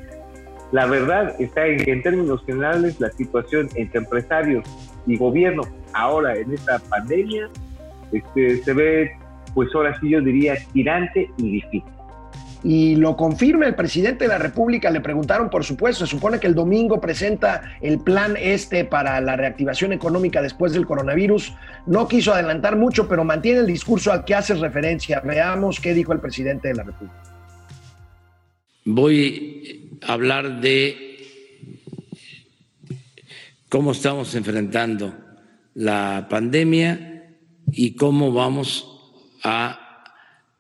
la 0.72 0.86
verdad 0.86 1.34
está 1.38 1.66
en 1.66 1.84
que 1.84 1.92
en 1.92 2.02
términos 2.02 2.42
generales 2.44 3.00
la 3.00 3.10
situación 3.10 3.68
entre 3.74 4.00
empresarios 4.00 4.64
y 5.06 5.16
gobierno 5.16 5.62
ahora 5.92 6.36
en 6.36 6.52
esta 6.52 6.78
pandemia 6.78 7.50
este, 8.12 8.58
se 8.58 8.72
ve, 8.72 9.12
pues 9.54 9.68
ahora 9.74 9.98
sí 10.00 10.10
yo 10.10 10.20
diría, 10.20 10.54
tirante 10.72 11.30
y 11.38 11.52
difícil 11.52 11.84
y 12.64 12.97
lo 12.97 13.16
confirma 13.16 13.66
el 13.66 13.75
presidente 13.75 14.25
de 14.25 14.28
la 14.28 14.38
República. 14.38 14.90
Le 14.90 15.00
preguntaron, 15.00 15.50
por 15.50 15.64
supuesto, 15.64 16.07
se 16.07 16.11
supone 16.11 16.38
que 16.38 16.47
el 16.47 16.54
domingo 16.54 17.00
presenta 17.00 17.76
el 17.81 17.99
plan 17.99 18.37
este 18.38 18.85
para 18.85 19.21
la 19.21 19.37
reactivación 19.37 19.92
económica 19.92 20.40
después 20.42 20.73
del 20.73 20.87
coronavirus. 20.87 21.52
No 21.87 22.07
quiso 22.07 22.33
adelantar 22.33 22.76
mucho, 22.76 23.09
pero 23.09 23.25
mantiene 23.25 23.61
el 23.61 23.66
discurso 23.66 24.12
al 24.12 24.25
que 24.25 24.35
hace 24.35 24.54
referencia. 24.54 25.21
Veamos 25.21 25.81
qué 25.81 25.95
dijo 25.95 26.12
el 26.12 26.21
presidente 26.21 26.69
de 26.69 26.75
la 26.75 26.85
República. 26.85 27.23
Voy 28.85 29.99
a 30.02 30.12
hablar 30.12 30.61
de 30.61 31.09
cómo 33.69 33.92
estamos 33.92 34.35
enfrentando 34.35 35.14
la 35.75 36.26
pandemia 36.28 37.37
y 37.71 37.95
cómo 37.95 38.33
vamos 38.33 38.87
a 39.42 40.04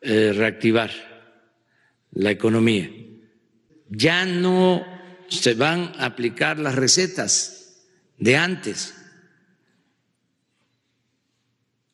eh, 0.00 0.32
reactivar 0.34 1.11
la 2.12 2.30
economía. 2.30 2.90
Ya 3.88 4.24
no 4.24 4.84
se 5.28 5.54
van 5.54 5.92
a 5.98 6.06
aplicar 6.06 6.58
las 6.58 6.74
recetas 6.74 7.82
de 8.18 8.36
antes. 8.36 8.94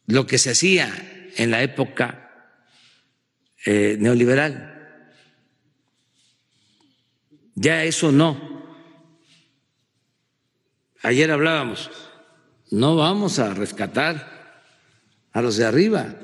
lo 0.08 0.26
que 0.26 0.38
se 0.38 0.50
hacía 0.50 0.90
en 1.36 1.50
la 1.50 1.62
época 1.62 2.56
eh, 3.64 3.96
neoliberal. 4.00 5.04
Ya 7.54 7.84
eso 7.84 8.10
no. 8.10 8.66
Ayer 11.02 11.30
hablábamos, 11.30 11.90
no 12.70 12.96
vamos 12.96 13.38
a 13.38 13.54
rescatar 13.54 14.62
a 15.32 15.42
los 15.42 15.56
de 15.58 15.66
arriba 15.66 16.14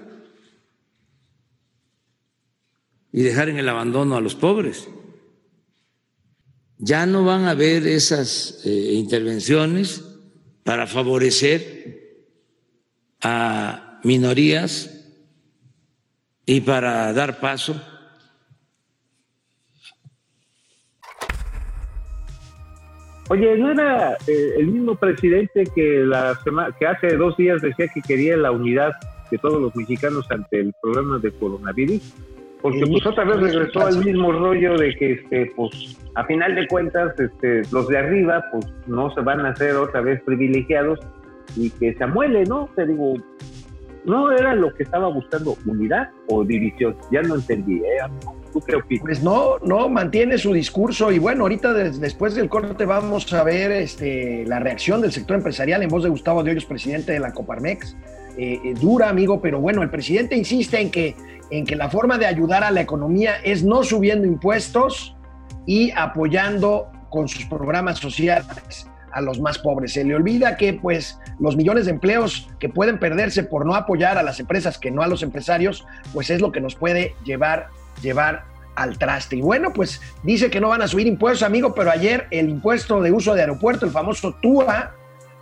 y 3.17 3.23
dejar 3.23 3.49
en 3.49 3.59
el 3.59 3.69
abandono 3.69 4.17
a 4.17 4.21
los 4.21 4.35
pobres. 4.35 4.89
Ya 6.79 7.07
no 7.07 7.25
van 7.25 7.45
a 7.45 7.51
haber 7.51 7.87
esas 7.87 8.61
eh, 8.65 8.95
intervenciones 8.95 10.05
para 10.65 10.89
favorecer 10.89 12.27
a 13.23 14.01
minorías 14.03 14.91
y 16.45 16.61
para 16.63 17.13
dar 17.13 17.39
paso 17.39 17.81
Oye, 23.31 23.57
¿no 23.57 23.71
era 23.71 24.15
eh, 24.27 24.55
el 24.59 24.67
mismo 24.67 24.97
presidente 24.97 25.65
que, 25.75 26.05
que 26.79 26.87
hace 26.87 27.17
dos 27.17 27.37
días 27.37 27.63
decía 27.63 27.87
que 27.95 28.03
quería 28.03 28.37
la 28.37 28.51
unidad 28.51 28.93
de 29.31 29.39
todos 29.39 29.63
los 29.63 29.75
mexicanos 29.75 30.27
ante 30.31 30.61
el 30.61 30.75
problema 30.83 31.19
de 31.19 31.31
coronavirus? 31.31 32.03
Porque 32.65 32.81
pues 32.87 33.05
otra 33.05 33.25
vez 33.25 33.37
regresó 33.41 33.87
al 33.87 34.03
mismo 34.03 34.33
rollo 34.33 34.79
de 34.79 34.97
que, 34.97 35.13
este, 35.13 35.53
pues, 35.55 35.99
a 36.15 36.25
final 36.25 36.55
de 36.55 36.67
cuentas, 36.67 37.13
este, 37.21 37.61
los 37.71 37.87
de 37.89 37.99
arriba, 37.99 38.43
pues, 38.51 38.65
no 38.87 39.13
se 39.15 39.21
van 39.21 39.45
a 39.45 39.51
hacer 39.51 39.77
otra 39.77 40.01
vez 40.01 40.23
privilegiados 40.23 40.99
y 41.57 41.69
que 41.69 41.93
se 41.93 42.03
amuele, 42.03 42.45
¿no? 42.45 42.71
Te 42.75 42.87
digo, 42.87 43.17
no 44.07 44.33
era 44.33 44.55
lo 44.55 44.73
que 44.73 44.85
estaba 44.85 45.09
buscando 45.09 45.59
unidad 45.67 46.09
o 46.31 46.43
división, 46.43 46.97
ya 47.13 47.21
no 47.21 47.35
entendí, 47.35 47.81
¿eh? 47.81 47.99
¿Tú 48.51 48.63
qué 48.67 48.77
opinas? 48.77 49.05
Pues 49.05 49.23
no, 49.23 49.59
no, 49.59 49.91
mantiene 49.91 50.39
su 50.39 50.55
discurso 50.55 51.13
y 51.13 51.19
bueno, 51.19 51.43
ahorita 51.43 51.75
después 51.75 52.35
del 52.35 52.49
corte 52.49 52.87
vamos 52.87 53.31
a 53.35 53.45
ver 53.45 53.73
este, 53.73 54.47
la 54.47 54.59
reacción 54.59 55.03
del 55.03 55.13
sector 55.13 55.37
empresarial 55.37 55.83
en 55.83 55.91
voz 55.91 56.03
de 56.03 56.09
Gustavo 56.09 56.43
de 56.43 56.53
Hoyos, 56.53 56.65
presidente 56.65 57.13
de 57.13 57.21
la 57.21 57.31
Coparmex. 57.35 57.95
Eh, 58.37 58.61
eh, 58.65 58.75
dura, 58.75 59.09
amigo, 59.09 59.41
pero 59.41 59.61
bueno, 59.61 59.83
el 59.83 59.91
presidente 59.91 60.37
insiste 60.37 60.81
en 60.81 60.91
que, 60.91 61.15
en 61.51 61.65
que 61.65 61.77
la 61.77 61.89
forma 61.89 62.19
de 62.19 62.27
ayudar 62.27 62.65
a 62.65 62.71
la 62.71 62.81
economía 62.81 63.37
es 63.45 63.63
no 63.63 63.85
subiendo 63.85 64.27
impuestos 64.27 65.17
y 65.67 65.93
apoyando 65.93 66.91
con 67.11 67.29
sus 67.29 67.45
programas 67.45 67.99
sociales 67.99 68.89
a 69.13 69.21
los 69.21 69.41
más 69.41 69.59
pobres. 69.59 69.93
Se 69.93 70.05
le 70.05 70.17
olvida 70.17 70.57
que 70.57 70.75
pues 70.75 71.21
los 71.39 71.57
millones 71.57 71.85
de 71.85 71.93
empleos 71.93 72.49
que 72.59 72.69
pueden 72.69 72.99
perderse 72.99 73.45
por 73.45 73.65
no 73.65 73.77
apoyar 73.77 74.19
a 74.19 74.25
las 74.25 74.41
empresas 74.41 74.79
que 74.79 74.91
no 74.91 75.03
a 75.03 75.07
los 75.07 75.23
empresarios, 75.23 75.87
pues 76.13 76.31
es 76.31 76.41
lo 76.41 76.51
que 76.51 76.61
nos 76.61 76.75
puede 76.75 77.15
llevar, 77.25 77.69
llevar 78.03 78.45
al 78.75 78.99
traste. 78.99 79.37
Y 79.37 79.41
bueno, 79.41 79.73
pues 79.73 80.01
dice 80.25 80.51
que 80.51 80.61
no 80.61 80.71
van 80.71 80.83
a 80.83 80.89
subir 80.89 81.07
impuestos, 81.07 81.45
amigo, 81.45 81.73
pero 81.75 81.93
ayer 81.93 82.27
el 82.33 82.49
impuesto 82.49 83.01
de 83.01 83.13
uso 83.13 83.35
de 83.35 83.43
aeropuerto, 83.43 83.87
el 83.87 83.93
famoso 83.93 84.35
TUA, 84.43 84.93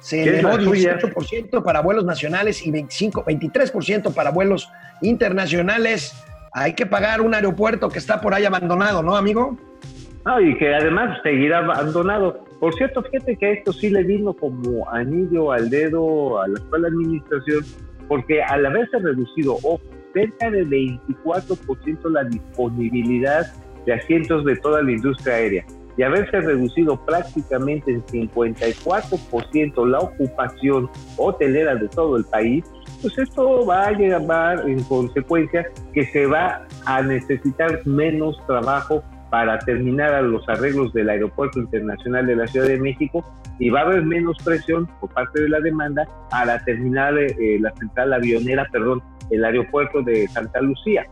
se 0.03 0.25
elevó 0.25 0.59
18% 0.59 1.63
para 1.63 1.81
vuelos 1.81 2.05
nacionales 2.05 2.67
y 2.67 2.73
25, 2.73 3.25
23% 3.25 4.13
para 4.13 4.31
vuelos 4.31 4.69
internacionales. 5.01 6.13
Hay 6.53 6.75
que 6.75 6.87
pagar 6.87 7.21
un 7.21 7.35
aeropuerto 7.35 7.89
que 7.89 8.01
está 8.01 8.21
por 8.21 8.35
ahí 8.35 8.45
abandonado, 8.45 9.03
¿no, 9.03 9.17
amigo? 9.17 9.57
Ah, 10.25 10.43
y 10.43 10.57
que 10.59 10.75
además 10.75 11.19
seguirá 11.23 11.59
abandonado. 11.59 12.45
Por 12.59 12.75
cierto, 12.75 13.03
fíjate 13.05 13.37
que 13.37 13.53
esto 13.53 13.73
sí 13.73 13.91
le 13.91 14.03
vino 14.03 14.35
como 14.35 14.91
anillo 14.91 15.53
al 15.53 15.71
dedo 15.71 16.43
a 16.43 16.49
la 16.49 16.59
actual 16.59 16.87
administración, 16.87 17.65
porque 18.09 18.43
al 18.43 18.67
haberse 18.67 18.99
reducido 18.99 19.57
oh, 19.63 19.81
cerca 20.13 20.51
de 20.51 20.67
24% 20.67 22.11
la 22.11 22.25
disponibilidad 22.25 23.53
de 23.87 23.95
asientos 23.95 24.45
de 24.45 24.57
toda 24.57 24.83
la 24.83 24.91
industria 24.91 25.35
aérea 25.35 25.65
y 25.97 26.03
haberse 26.03 26.41
reducido 26.41 26.97
prácticamente 27.05 27.93
en 27.93 28.05
54% 28.05 29.87
la 29.87 29.99
ocupación 29.99 30.91
hotelera 31.17 31.75
de 31.75 31.89
todo 31.89 32.17
el 32.17 32.25
país, 32.25 32.65
pues 33.01 33.19
esto 33.19 33.67
va 33.67 33.89
a 33.89 33.93
llevar 33.93 34.69
en 34.69 34.83
consecuencia 34.85 35.67
que 35.93 36.07
se 36.07 36.27
va 36.27 36.67
a 36.87 37.03
necesitar 37.03 37.87
menos 37.87 38.37
trabajo 38.47 39.03
para 39.33 39.59
terminar 39.61 40.23
los 40.25 40.47
arreglos 40.49 40.93
del 40.93 41.09
Aeropuerto 41.09 41.59
Internacional 41.59 42.27
de 42.27 42.37
la 42.37 42.47
Ciudad 42.47 42.67
de 42.67 42.79
México 42.79 43.25
y 43.59 43.71
va 43.71 43.81
a 43.81 43.85
haber 43.85 44.03
menos 44.03 44.37
presión 44.45 44.87
por 45.01 45.11
parte 45.11 45.41
de 45.41 45.49
la 45.49 45.61
demanda 45.61 46.07
para 46.31 46.63
terminar 46.65 47.17
eh, 47.19 47.59
la 47.59 47.73
central 47.77 48.13
avionera, 48.13 48.69
perdón, 48.71 49.03
el 49.31 49.45
aeropuerto 49.45 50.03
de 50.03 50.29
Santa 50.29 50.61
Lucía. 50.61 51.07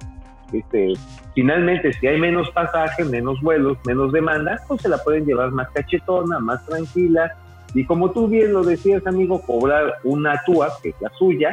Este, 0.52 0.95
finalmente, 1.35 1.92
si 1.92 2.07
hay 2.07 2.19
menos 2.19 2.50
pasajes, 2.50 3.09
menos 3.09 3.40
vuelos, 3.40 3.78
menos 3.87 4.12
demanda, 4.12 4.59
pues 4.66 4.83
se 4.83 4.88
la 4.88 4.99
pueden 4.99 5.25
llevar 5.26 5.50
más 5.52 5.69
cachetona, 5.71 6.38
más 6.38 6.64
tranquila. 6.66 7.33
Y 7.75 7.85
como 7.85 8.11
tú 8.11 8.26
bien 8.26 8.52
lo 8.52 8.64
decías, 8.64 9.07
amigo, 9.07 9.40
cobrar 9.42 9.99
una 10.04 10.42
TUA, 10.45 10.69
que 10.83 10.90
es 10.90 10.97
la 11.00 11.11
suya, 11.19 11.50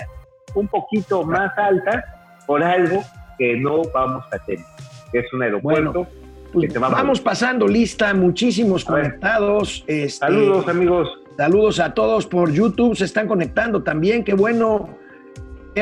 un 0.55 0.67
poquito 0.67 1.23
más 1.23 1.55
alta 1.57 2.03
por 2.47 2.63
algo 2.63 3.03
que 3.37 3.57
no 3.57 3.83
vamos 3.93 4.25
a 4.31 4.39
tener, 4.39 4.65
que 5.11 5.19
es 5.19 5.33
un 5.33 5.43
aeropuerto. 5.43 6.07
Pues 6.51 6.73
vamos 6.73 7.19
pasando 7.21 7.67
lista, 7.67 8.13
muchísimos 8.13 8.83
conectados. 8.83 9.83
Este, 9.85 10.09
saludos, 10.09 10.67
amigos. 10.67 11.09
Saludos 11.37 11.79
a 11.79 11.93
todos 11.93 12.25
por 12.25 12.51
YouTube, 12.51 12.95
se 12.95 13.05
están 13.05 13.27
conectando 13.27 13.83
también, 13.83 14.23
qué 14.23 14.33
bueno. 14.33 14.97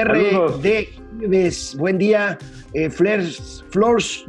RD, 0.04 1.78
buen 1.78 1.98
día. 1.98 2.38
Eh, 2.74 2.90
Flores, 2.90 4.26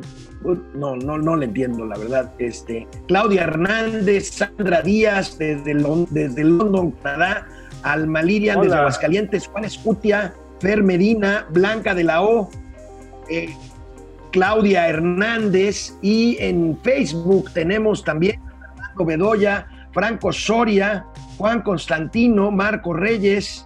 no, 0.75 0.97
no, 0.97 1.19
no 1.19 1.37
le 1.37 1.47
entiendo, 1.47 1.85
la 1.87 1.99
verdad. 1.99 2.33
Este, 2.39 2.87
Claudia 3.09 3.43
Hernández, 3.43 4.31
Sandra 4.31 4.83
Díaz, 4.83 5.39
desde, 5.39 5.75
desde 6.11 6.45
London, 6.45 6.93
Canadá. 7.03 7.47
Alma 7.83 8.21
Lirian, 8.21 8.61
desde 8.61 8.77
Aguascalientes, 8.77 9.47
Juan 9.47 9.65
Escutia, 9.65 10.35
Fer 10.61 10.83
Medina, 10.83 11.47
Blanca 11.51 11.95
de 11.95 12.03
la 12.03 12.23
O, 12.23 12.51
eh, 13.31 13.55
Claudia 14.33 14.89
Hernández 14.89 15.95
y 16.03 16.37
en 16.41 16.79
Facebook 16.83 17.51
tenemos 17.53 18.05
también 18.05 18.41
a 18.43 18.75
Fernando 18.75 19.05
Bedoya, 19.05 19.69
Franco 19.93 20.33
Soria, 20.33 21.07
Juan 21.39 21.63
Constantino, 21.63 22.51
Marco 22.51 22.93
Reyes. 22.93 23.66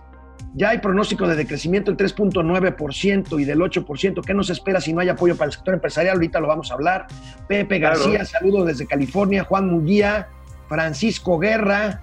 Ya 0.54 0.70
hay 0.70 0.78
pronóstico 0.78 1.28
de 1.28 1.36
decrecimiento 1.36 1.92
del 1.92 1.98
3.9% 2.08 3.40
y 3.40 3.44
del 3.44 3.58
8%. 3.60 4.24
¿Qué 4.24 4.34
nos 4.34 4.50
espera 4.50 4.80
si 4.80 4.92
no 4.92 5.00
hay 5.00 5.08
apoyo 5.08 5.36
para 5.36 5.46
el 5.46 5.52
sector 5.52 5.74
empresarial? 5.74 6.14
Ahorita 6.14 6.40
lo 6.40 6.48
vamos 6.48 6.70
a 6.70 6.74
hablar. 6.74 7.06
Pepe 7.46 7.78
García, 7.78 8.24
saludo 8.24 8.64
desde 8.64 8.86
California. 8.86 9.44
Juan 9.44 9.68
Muguía, 9.68 10.28
Francisco 10.68 11.38
Guerra, 11.38 12.00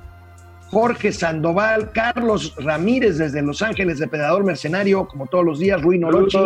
Jorge 0.70 1.12
Sandoval, 1.12 1.92
Carlos 1.92 2.54
Ramírez 2.58 3.18
desde 3.18 3.42
Los 3.42 3.62
Ángeles, 3.62 4.00
depredador 4.00 4.44
mercenario, 4.44 5.08
como 5.08 5.28
todos 5.28 5.46
los 5.46 5.60
días, 5.60 5.82
Rui 5.82 5.98
Norochi, 5.98 6.38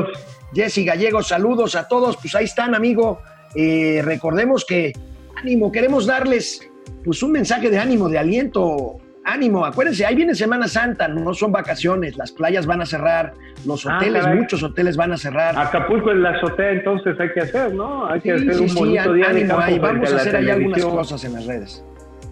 Jesse 0.54 0.86
Gallego, 0.86 1.24
saludos 1.24 1.76
a 1.76 1.88
todos, 1.88 2.18
pues 2.18 2.36
ahí 2.36 2.46
están, 2.46 2.76
amigo. 2.76 3.20
Eh, 3.56 4.02
recordemos 4.04 4.64
que 4.66 4.94
ánimo, 5.36 5.72
queremos 5.72 6.06
darles 6.06 6.62
pues 7.04 7.24
un 7.24 7.32
mensaje 7.32 7.70
de 7.70 7.80
ánimo, 7.80 8.10
de 8.10 8.20
aliento, 8.20 8.98
ánimo, 9.24 9.66
acuérdense, 9.66 10.06
ahí 10.06 10.16
viene 10.16 10.36
Semana 10.36 10.68
Santa, 10.68 11.08
no 11.08 11.34
son 11.34 11.52
vacaciones, 11.52 12.18
las 12.18 12.32
playas 12.32 12.66
van 12.66 12.82
a 12.82 12.86
cerrar, 12.86 13.34
los 13.66 13.86
ah, 13.86 13.98
hoteles, 13.98 14.28
muchos 14.28 14.64
hoteles 14.64 14.98
van 14.98 15.12
a 15.14 15.18
cerrar. 15.18 15.58
Acapulco 15.58 16.12
en 16.12 16.24
la 16.24 16.32
azotea 16.32 16.72
entonces 16.72 17.20
hay 17.20 17.32
que 17.34 17.42
hacer, 17.42 17.74
¿no? 17.74 18.08
Hay 18.08 18.22
que 18.22 18.34
hacer 18.34 18.60
un 18.60 18.74
bonito 18.74 19.14
día 19.14 19.30
ánimo, 19.30 19.60
ahí, 19.60 19.80
vamos 19.80 20.12
a 20.14 20.18
hacer 20.18 20.36
ahí 20.36 20.50
algunas 20.50 20.84
cosas 20.86 21.24
en 21.24 21.34
las 21.34 21.46
redes. 21.46 21.84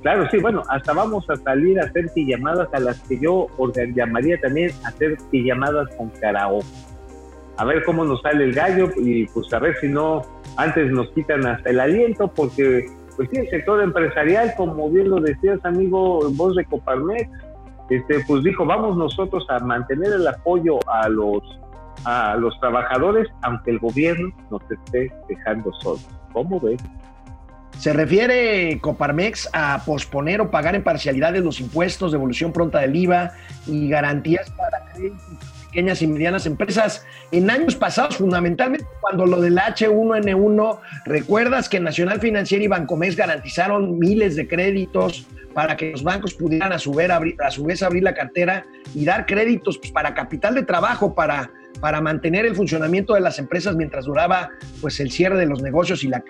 Claro, 0.01 0.27
sí, 0.31 0.38
bueno, 0.38 0.63
hasta 0.69 0.93
vamos 0.93 1.29
a 1.29 1.36
salir 1.36 1.79
a 1.79 1.84
hacer 1.84 2.10
pijamadas 2.15 2.69
a 2.74 2.79
las 2.79 3.00
que 3.01 3.19
yo 3.19 3.48
llamaría 3.93 4.39
también 4.39 4.72
hacer 4.86 5.17
pijamadas 5.29 5.93
con 5.98 6.10
karaoke. 6.10 6.65
A 7.58 7.65
ver 7.65 7.84
cómo 7.84 8.05
nos 8.05 8.22
sale 8.22 8.46
el 8.46 8.53
gallo 8.53 8.89
y 8.96 9.25
pues 9.27 9.51
a 9.51 9.60
ver 9.60 9.75
si 9.81 9.89
no, 9.89 10.22
antes 10.55 10.89
nos 10.91 11.10
quitan 11.12 11.46
hasta 11.46 11.69
el 11.69 11.81
aliento 11.81 12.29
porque 12.34 12.86
pues 13.20 13.28
sí, 13.34 13.38
el 13.38 13.50
sector 13.50 13.84
empresarial, 13.84 14.54
como 14.56 14.90
bien 14.90 15.10
lo 15.10 15.20
decías 15.20 15.60
amigo, 15.66 16.22
voz 16.36 16.56
de 16.56 16.64
Coparmex, 16.64 17.30
este, 17.90 18.22
pues 18.26 18.46
dijo, 18.46 18.66
vamos 18.66 18.96
nosotros 18.96 19.46
a 19.50 19.60
mantener 19.60 20.14
el 20.14 20.26
apoyo 20.26 20.80
a 20.90 21.10
los, 21.10 21.44
a 22.06 22.38
los 22.38 22.58
trabajadores, 22.62 23.28
aunque 23.42 23.72
el 23.72 23.80
gobierno 23.80 24.34
nos 24.50 24.62
esté 24.72 25.12
dejando 25.28 25.70
solos. 25.82 26.08
¿Cómo 26.32 26.62
ves? 26.62 26.82
Se 27.78 27.92
refiere 27.92 28.80
Coparmex 28.80 29.50
a 29.52 29.82
posponer 29.86 30.40
o 30.40 30.50
pagar 30.50 30.76
en 30.76 30.84
parcialidades 30.86 31.44
los 31.44 31.60
impuestos, 31.60 32.14
devolución 32.14 32.54
pronta 32.54 32.80
del 32.80 32.96
IVA 32.96 33.32
y 33.68 33.90
garantías 33.90 34.50
para 34.52 34.94
créditos 34.94 35.59
pequeñas 35.70 36.02
y 36.02 36.08
medianas 36.08 36.46
empresas. 36.46 37.06
En 37.32 37.50
años 37.50 37.76
pasados, 37.76 38.18
fundamentalmente 38.18 38.86
cuando 39.02 39.26
lo 39.26 39.40
del 39.40 39.58
H1N1, 39.58 40.80
recuerdas 41.06 41.70
que 41.70 41.80
Nacional 41.80 42.20
Financiera 42.20 42.64
y 42.64 42.68
Bancomex 42.68 43.16
garantizaron 43.16 43.98
miles 43.98 44.36
de 44.36 44.48
créditos 44.48 45.26
para 45.60 45.75
que 45.75 45.92
los 45.92 46.04
bancos 46.04 46.34
pudieran 46.36 46.72
a 46.72 46.80
su 46.80 46.94
vez 46.94 47.10
abrir, 47.10 47.36
a 47.44 47.51
su 47.51 47.66
vez 47.66 47.84
abrir 47.84 48.01
la 48.01 48.13
cartera 48.13 48.66
y 48.96 49.04
dar 49.04 49.25
créditos 49.25 49.78
pues, 49.78 49.92
para 49.92 50.13
capital 50.13 50.56
de 50.56 50.63
trabajo, 50.63 51.13
para, 51.13 51.51
para 51.82 52.00
mantener 52.00 52.46
el 52.46 52.56
funcionamiento 52.56 53.13
de 53.13 53.20
las 53.20 53.39
empresas 53.39 53.75
mientras 53.75 54.06
duraba 54.06 54.51
pues 54.80 55.01
el 55.01 55.12
cierre 55.12 55.38
de 55.38 55.48
los 55.48 55.62
negocios 55.62 56.01
y 56.06 56.08
la 56.08 56.24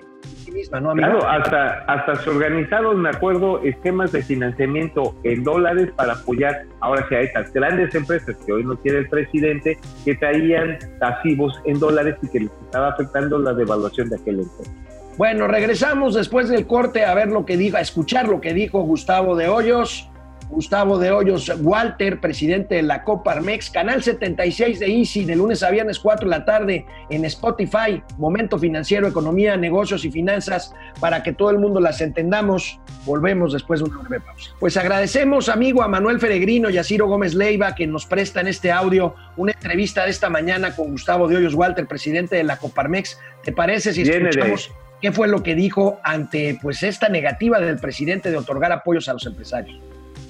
misma, 0.52 0.80
¿no, 0.80 0.90
amigo? 0.90 1.20
Claro, 1.20 1.30
hasta, 1.30 1.84
hasta 1.84 2.16
se 2.16 2.30
organizaron, 2.32 3.04
me 3.04 3.10
acuerdo, 3.10 3.62
esquemas 3.62 4.12
de 4.14 4.24
financiamiento 4.24 5.16
en 5.24 5.44
dólares 5.44 5.92
para 5.96 6.14
apoyar 6.14 6.66
ahora 6.80 7.06
sí 7.08 7.14
a 7.14 7.22
estas 7.22 7.54
grandes 7.54 7.94
empresas 7.94 8.36
que 8.48 8.52
hoy 8.52 8.64
no 8.64 8.78
tiene 8.78 8.98
el 8.98 9.10
presidente, 9.10 9.78
que 10.06 10.16
traían 10.16 10.80
pasivos 11.00 11.54
en 11.66 11.78
dólares 11.78 12.16
y 12.24 12.30
que 12.30 12.40
les 12.40 12.52
estaba 12.64 12.90
afectando 12.90 13.38
la 13.38 13.54
devaluación 13.54 14.10
de 14.10 14.16
aquel 14.16 14.40
entonces. 14.40 14.74
Bueno, 15.20 15.50
regresamos 15.50 16.14
después 16.14 16.48
del 16.48 16.66
corte 16.66 17.04
a 17.04 17.14
ver 17.14 17.28
lo 17.28 17.46
que 17.46 17.58
dijo, 17.58 17.76
a 17.76 17.82
escuchar 17.82 18.30
lo 18.30 18.40
que 18.40 18.54
dijo 18.54 18.80
Gustavo 18.84 19.36
de 19.36 19.50
Hoyos. 19.50 20.10
Gustavo 20.48 20.98
de 20.98 21.12
Hoyos 21.12 21.52
Walter, 21.60 22.22
presidente 22.22 22.76
de 22.76 22.84
la 22.84 23.04
Coparmex, 23.04 23.70
canal 23.70 24.02
76 24.02 24.80
de 24.80 24.88
Easy, 24.88 25.26
de 25.26 25.36
lunes 25.36 25.62
a 25.62 25.72
viernes 25.72 26.00
4 26.00 26.26
de 26.26 26.38
la 26.38 26.46
tarde 26.46 26.86
en 27.10 27.26
Spotify, 27.26 28.02
Momento 28.18 28.58
Financiero, 28.58 29.10
Economía, 29.10 29.58
Negocios 29.58 30.06
y 30.06 30.12
Finanzas, 30.12 30.74
para 31.02 31.22
que 31.22 31.34
todo 31.34 31.50
el 31.50 31.60
mundo 31.60 31.82
las 31.82 32.00
entendamos. 32.00 32.80
Volvemos 33.04 33.52
después 33.52 33.82
de 33.82 33.90
una 33.90 34.00
breve 34.00 34.24
pausa. 34.26 34.52
Pues 34.58 34.78
agradecemos, 34.78 35.50
amigo, 35.50 35.84
a 35.84 35.90
Manuel 35.90 36.22
Feregrino 36.22 36.70
y 36.70 36.78
a 36.78 36.84
Ciro 36.86 37.08
Gómez 37.08 37.36
Leiva, 37.36 37.76
que 37.76 37.88
nos 37.88 38.06
prestan 38.06 38.48
este 38.48 38.72
audio, 38.72 39.16
una 39.36 39.52
entrevista 39.52 40.06
de 40.06 40.12
esta 40.12 40.30
mañana 40.30 40.78
con 40.78 40.92
Gustavo 40.92 41.28
de 41.28 41.36
Hoyos 41.36 41.56
Walter, 41.56 41.88
presidente 41.88 42.38
de 42.38 42.46
la 42.46 42.56
Coparmex. 42.56 43.20
¿Te 43.44 43.52
parece 43.52 43.94
si 43.94 44.04
escuchamos 44.04 44.72
qué 45.02 45.12
fue 45.12 45.28
lo 45.28 45.44
que 45.44 45.56
dijo 45.56 46.00
ante 46.04 46.58
pues 46.62 46.84
esta 46.84 47.10
negativa 47.10 47.60
del 47.60 47.78
presidente 47.78 48.32
de 48.32 48.38
otorgar 48.38 48.72
apoyos 48.72 49.08
a 49.10 49.14
los 49.14 49.26
empresarios? 49.26 49.80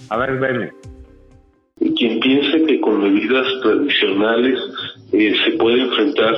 A 0.10 0.18
ver, 0.18 0.40
Verne. 0.40 0.72
quien 1.96 2.20
piense 2.20 2.64
que 2.66 2.80
con 2.82 3.02
medidas 3.02 3.48
tradicionales 3.62 4.60
eh, 5.12 5.34
se 5.46 5.52
puede 5.58 5.82
enfrentar 5.82 6.36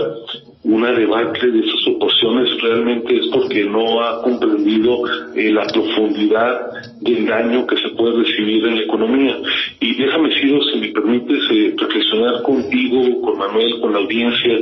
una 0.64 0.92
debacle 0.92 1.52
de 1.52 1.60
esas 1.60 1.82
proporciones 1.86 2.62
realmente 2.62 3.18
es 3.18 3.28
porque 3.28 3.66
no 3.66 4.02
ha 4.02 4.22
comprendido 4.22 5.02
eh, 5.36 5.52
la 5.52 5.66
profundidad 5.68 6.72
del 7.02 7.26
daño 7.26 7.66
que 7.66 7.78
se 7.78 7.90
puede 7.90 8.24
recibir 8.24 8.66
en 8.68 8.76
la 8.76 8.84
economía. 8.84 9.38
Y 9.80 9.96
déjame, 9.96 10.30
Ciro, 10.40 10.62
si 10.72 10.80
me 10.80 10.88
permites, 10.90 11.44
eh, 11.52 11.74
reflexionar 11.78 12.44
contigo, 12.44 13.22
con 13.22 13.40
Manuel, 13.40 13.80
con 13.82 13.94
la 13.94 14.00
audiencia, 14.00 14.60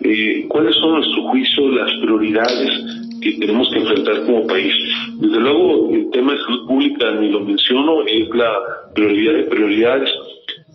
eh, 0.00 0.46
cuáles 0.48 0.74
son, 0.76 0.94
a 0.94 0.98
nuestro 0.98 1.22
juicio, 1.24 1.68
las 1.68 1.92
prioridades 2.00 3.11
que 3.22 3.32
tenemos 3.38 3.70
que 3.72 3.78
enfrentar 3.78 4.26
como 4.26 4.46
país. 4.46 4.74
Desde 5.20 5.40
luego, 5.40 5.88
el 5.94 6.10
tema 6.10 6.32
de 6.32 6.38
salud 6.40 6.66
pública, 6.66 7.10
ni 7.12 7.30
lo 7.30 7.40
menciono, 7.40 8.02
es 8.06 8.28
la 8.34 8.52
prioridad 8.94 9.34
de 9.34 9.42
prioridades, 9.44 10.10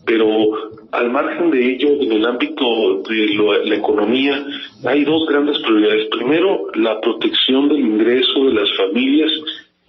pero 0.05 0.25
al 0.93 1.11
margen 1.11 1.51
de 1.51 1.73
ello, 1.73 1.89
en 2.01 2.11
el 2.13 2.25
ámbito 2.25 3.03
de 3.09 3.33
lo- 3.35 3.63
la 3.65 3.75
economía, 3.75 4.45
hay 4.85 5.03
dos 5.03 5.27
grandes 5.27 5.59
prioridades. 5.59 6.07
Primero, 6.11 6.67
la 6.75 6.99
protección 7.01 7.67
del 7.67 7.79
ingreso 7.81 8.45
de 8.45 8.53
las 8.53 8.69
familias, 8.77 9.31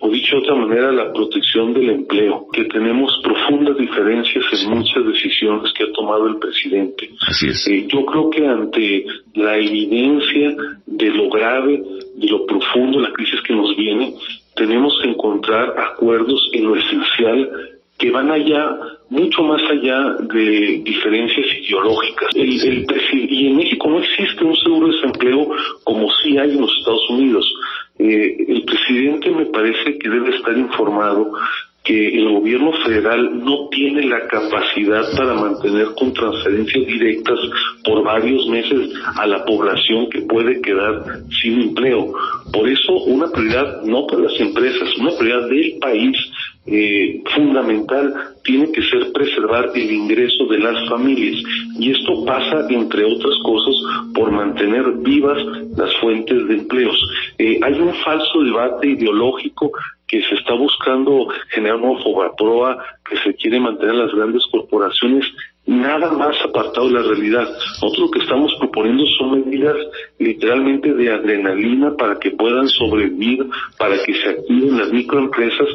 o 0.01 0.09
dicho 0.11 0.37
de 0.37 0.43
otra 0.43 0.55
manera, 0.55 0.93
la 0.93 1.13
protección 1.13 1.75
del 1.75 1.91
empleo, 1.91 2.47
que 2.53 2.65
tenemos 2.67 3.21
profundas 3.23 3.77
diferencias 3.77 4.45
en 4.63 4.71
muchas 4.71 5.05
decisiones 5.05 5.73
que 5.73 5.85
ha 5.85 5.93
tomado 5.93 6.29
el 6.29 6.37
presidente. 6.37 7.11
Así 7.27 7.49
es. 7.49 7.67
Eh, 7.67 7.87
yo 7.89 8.05
creo 8.07 8.31
que 8.31 8.47
ante 8.47 9.07
la 9.35 9.57
evidencia 9.57 10.55
de 10.87 11.11
lo 11.11 11.29
grave, 11.29 11.83
de 12.15 12.29
lo 12.29 12.47
profundo, 12.47 13.01
la 13.01 13.13
crisis 13.13 13.41
que 13.43 13.55
nos 13.55 13.77
viene, 13.77 14.15
tenemos 14.55 14.97
que 15.03 15.09
encontrar 15.11 15.75
acuerdos 15.79 16.49
en 16.53 16.65
lo 16.65 16.77
esencial 16.77 17.51
que 17.99 18.13
van 18.13 18.31
allá, 18.31 18.79
mucho 19.11 19.43
más 19.43 19.61
allá 19.69 20.15
de 20.33 20.81
diferencias 20.85 21.47
ideológicas. 21.65 22.29
El, 22.37 22.87
y 23.13 23.47
en 23.49 23.57
México 23.57 23.89
no 23.89 23.99
existe 23.99 24.45
un 24.45 24.57
seguro 24.57 24.87
de 24.87 24.95
desempleo 24.95 25.49
como 25.83 26.09
sí 26.23 26.39
hay 26.39 26.53
en 26.53 26.61
los 26.61 26.71
Estados 26.79 27.11
Unidos. 27.11 27.53
Eh, 27.99 28.45
el 28.49 28.65
presidente 28.65 29.31
me 29.31 29.47
parece 29.47 29.99
que 29.99 30.09
debe 30.09 30.37
estar 30.37 30.57
informado 30.57 31.33
que 31.89 32.19
el 32.19 32.29
gobierno 32.29 32.73
federal 32.85 33.43
no 33.43 33.69
tiene 33.71 34.03
la 34.05 34.27
capacidad 34.27 35.05
para 35.17 35.33
mantener 35.33 35.87
con 35.99 36.13
transferencias 36.13 36.87
directas 36.87 37.39
por 37.83 38.05
varios 38.05 38.47
meses 38.49 38.91
a 39.17 39.27
la 39.27 39.43
población 39.47 40.11
que 40.11 40.21
puede 40.21 40.61
quedar 40.61 41.23
sin 41.41 41.63
empleo. 41.63 42.13
Por 42.53 42.69
eso 42.69 42.93
una 43.05 43.31
prioridad 43.31 43.83
no 43.85 44.07
para 44.07 44.23
las 44.23 44.39
empresas, 44.39 44.99
una 44.99 45.17
prioridad 45.17 45.49
del 45.49 45.79
país 45.81 46.17
eh, 46.71 47.23
fundamental 47.35 48.15
tiene 48.45 48.71
que 48.73 48.83
ser 48.83 49.13
preservar 49.13 49.71
el 49.75 49.91
ingreso 49.91 50.47
de 50.47 50.59
las 50.59 50.89
familias 50.89 51.43
y 51.79 51.93
esto 51.93 52.25
pasa 52.25 52.67
entre 52.71 53.05
otras 53.05 53.35
cosas 53.43 53.75
por 54.15 54.31
mantener 54.31 54.93
vivas 54.99 55.39
las 55.77 55.95
fuentes 55.97 56.47
de 56.49 56.55
empleos. 56.55 56.97
Eh, 57.39 57.59
hay 57.63 57.75
un 57.75 57.95
falso 58.05 58.43
debate 58.43 58.89
ideológico 58.89 59.73
que 60.07 60.23
se 60.23 60.35
está 60.35 60.55
buscando 60.55 61.29
generar 61.51 61.77
una 61.77 62.03
fobaproa, 62.03 62.83
que 63.09 63.17
se 63.19 63.35
quiere 63.35 63.61
mantener 63.61 63.95
las 63.95 64.13
grandes 64.13 64.43
corporaciones 64.51 65.27
nada 65.67 66.11
más 66.13 66.35
apartado 66.43 66.89
de 66.89 66.95
la 66.95 67.03
realidad. 67.03 67.47
Nosotros 67.83 67.99
lo 67.99 68.11
que 68.11 68.21
estamos 68.21 68.55
proponiendo 68.59 69.05
son 69.19 69.45
medidas 69.45 69.77
literalmente 70.19 70.95
de 70.95 71.13
adrenalina 71.13 71.95
para 71.97 72.19
que 72.19 72.31
puedan 72.31 72.69
sobrevivir, 72.69 73.47
para 73.79 74.03
que 74.03 74.15
se 74.15 74.31
activen 74.31 74.79
las 74.79 74.91
microempresas 74.91 75.69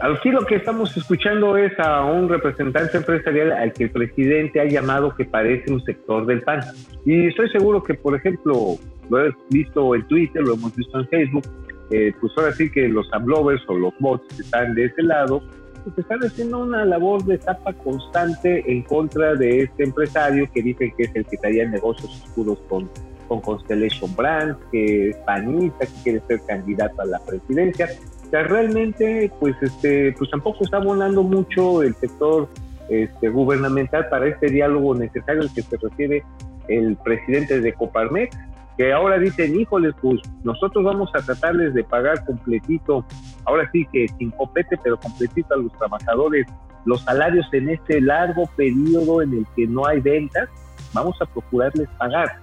Aquí 0.00 0.30
lo 0.30 0.44
que 0.46 0.56
estamos 0.56 0.96
escuchando 0.96 1.56
es 1.56 1.78
a 1.78 2.04
un 2.04 2.28
representante 2.28 2.96
empresarial 2.96 3.52
al 3.52 3.72
que 3.72 3.84
el 3.84 3.90
presidente 3.90 4.60
ha 4.60 4.64
llamado 4.64 5.14
que 5.14 5.24
parece 5.24 5.70
un 5.72 5.82
sector 5.84 6.24
del 6.26 6.42
PAN. 6.42 6.60
Y 7.04 7.26
estoy 7.26 7.50
seguro 7.50 7.82
que, 7.82 7.94
por 7.94 8.16
ejemplo, 8.16 8.76
lo 9.10 9.26
he 9.26 9.30
visto 9.50 9.94
en 9.94 10.06
Twitter, 10.08 10.42
lo 10.42 10.54
hemos 10.54 10.74
visto 10.74 10.98
en 10.98 11.08
Facebook, 11.08 11.44
eh, 11.90 12.12
pues 12.20 12.32
ahora 12.36 12.52
sí 12.52 12.70
que 12.70 12.88
los 12.88 13.06
amlovers 13.12 13.62
o 13.68 13.74
los 13.74 13.92
bots 14.00 14.26
que 14.34 14.42
están 14.42 14.74
de 14.74 14.86
ese 14.86 15.02
lado, 15.02 15.42
pues 15.84 15.98
están 15.98 16.20
haciendo 16.20 16.60
una 16.60 16.84
labor 16.84 17.22
de 17.24 17.36
tapa 17.38 17.72
constante 17.74 18.64
en 18.66 18.82
contra 18.82 19.34
de 19.34 19.64
este 19.64 19.84
empresario 19.84 20.48
que 20.54 20.62
dicen 20.62 20.92
que 20.96 21.04
es 21.04 21.14
el 21.14 21.26
que 21.26 21.36
traía 21.36 21.68
negocios 21.68 22.22
oscuros 22.24 22.58
con, 22.68 22.88
con 23.32 23.40
Constellation 23.40 24.14
Brands, 24.14 24.58
que 24.70 25.10
es 25.10 25.16
panista, 25.18 25.86
que 25.86 26.02
quiere 26.02 26.20
ser 26.26 26.40
candidato 26.46 27.00
a 27.00 27.06
la 27.06 27.18
presidencia. 27.20 27.88
O 28.26 28.30
sea, 28.30 28.42
realmente, 28.42 29.30
pues, 29.40 29.54
este, 29.62 30.12
pues 30.18 30.30
tampoco 30.30 30.64
está 30.64 30.76
abonando 30.76 31.22
mucho 31.22 31.82
el 31.82 31.94
sector 31.94 32.48
este, 32.88 33.28
gubernamental 33.30 34.08
para 34.08 34.26
este 34.26 34.48
diálogo 34.48 34.94
necesario 34.94 35.42
al 35.42 35.54
que 35.54 35.62
se 35.62 35.76
refiere 35.76 36.24
el 36.68 36.96
presidente 36.96 37.60
de 37.60 37.72
Coparmex, 37.72 38.36
que 38.76 38.92
ahora 38.92 39.18
dicen, 39.18 39.58
híjoles, 39.58 39.94
pues 40.00 40.20
nosotros 40.44 40.84
vamos 40.84 41.10
a 41.14 41.20
tratarles 41.20 41.74
de 41.74 41.84
pagar 41.84 42.24
completito, 42.24 43.04
ahora 43.44 43.68
sí 43.72 43.86
que 43.92 44.08
sin 44.18 44.30
copete, 44.30 44.78
pero 44.82 44.98
completito 44.98 45.54
a 45.54 45.58
los 45.58 45.72
trabajadores, 45.78 46.46
los 46.84 47.02
salarios 47.02 47.46
en 47.52 47.70
este 47.70 48.00
largo 48.00 48.48
periodo 48.56 49.22
en 49.22 49.32
el 49.34 49.46
que 49.56 49.66
no 49.66 49.86
hay 49.86 50.00
ventas, 50.00 50.48
vamos 50.92 51.16
a 51.20 51.26
procurarles 51.26 51.88
pagar. 51.98 52.42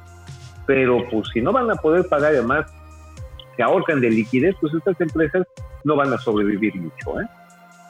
Pero 0.70 1.04
pues 1.10 1.30
si 1.34 1.42
no 1.42 1.52
van 1.52 1.72
a 1.72 1.76
poder 1.78 2.08
pagar, 2.08 2.32
además 2.32 2.72
se 3.58 3.64
ahorcan 3.64 4.00
de 4.00 4.12
liquidez, 4.12 4.56
pues 4.62 4.72
estas 4.76 5.02
empresas 5.02 5.48
no 5.84 5.96
van 5.96 6.14
a 6.14 6.18
sobrevivir 6.20 6.76
mucho, 6.76 7.20
¿eh? 7.20 7.26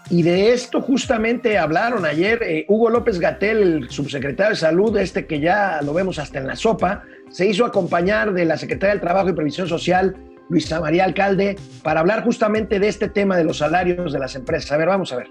Y 0.10 0.24
de 0.24 0.54
esto 0.54 0.80
justamente 0.80 1.58
hablaron 1.58 2.06
ayer 2.06 2.42
eh, 2.42 2.64
Hugo 2.70 2.90
López 2.90 3.20
Gatel, 3.20 3.58
el 3.58 3.90
subsecretario 3.90 4.52
de 4.52 4.56
Salud, 4.56 4.96
este 4.96 5.26
que 5.26 5.42
ya 5.42 5.82
lo 5.84 5.94
vemos 5.94 6.20
hasta 6.20 6.40
en 6.40 6.48
la 6.48 6.56
sopa, 6.56 7.04
se 7.30 7.48
hizo 7.48 7.66
acompañar 7.66 8.32
de 8.32 8.46
la 8.46 8.56
secretaria 8.56 8.94
del 8.94 9.02
Trabajo 9.02 9.28
y 9.28 9.34
Previsión 9.34 9.68
Social, 9.68 10.16
Luisa 10.48 10.80
María 10.80 11.04
Alcalde, 11.04 11.58
para 11.84 12.00
hablar 12.00 12.24
justamente 12.24 12.80
de 12.80 12.88
este 12.88 13.10
tema 13.10 13.36
de 13.36 13.44
los 13.44 13.58
salarios 13.58 14.14
de 14.14 14.20
las 14.20 14.38
empresas. 14.38 14.72
A 14.72 14.78
ver, 14.78 14.88
vamos 14.88 15.12
a 15.12 15.18
ver. 15.18 15.28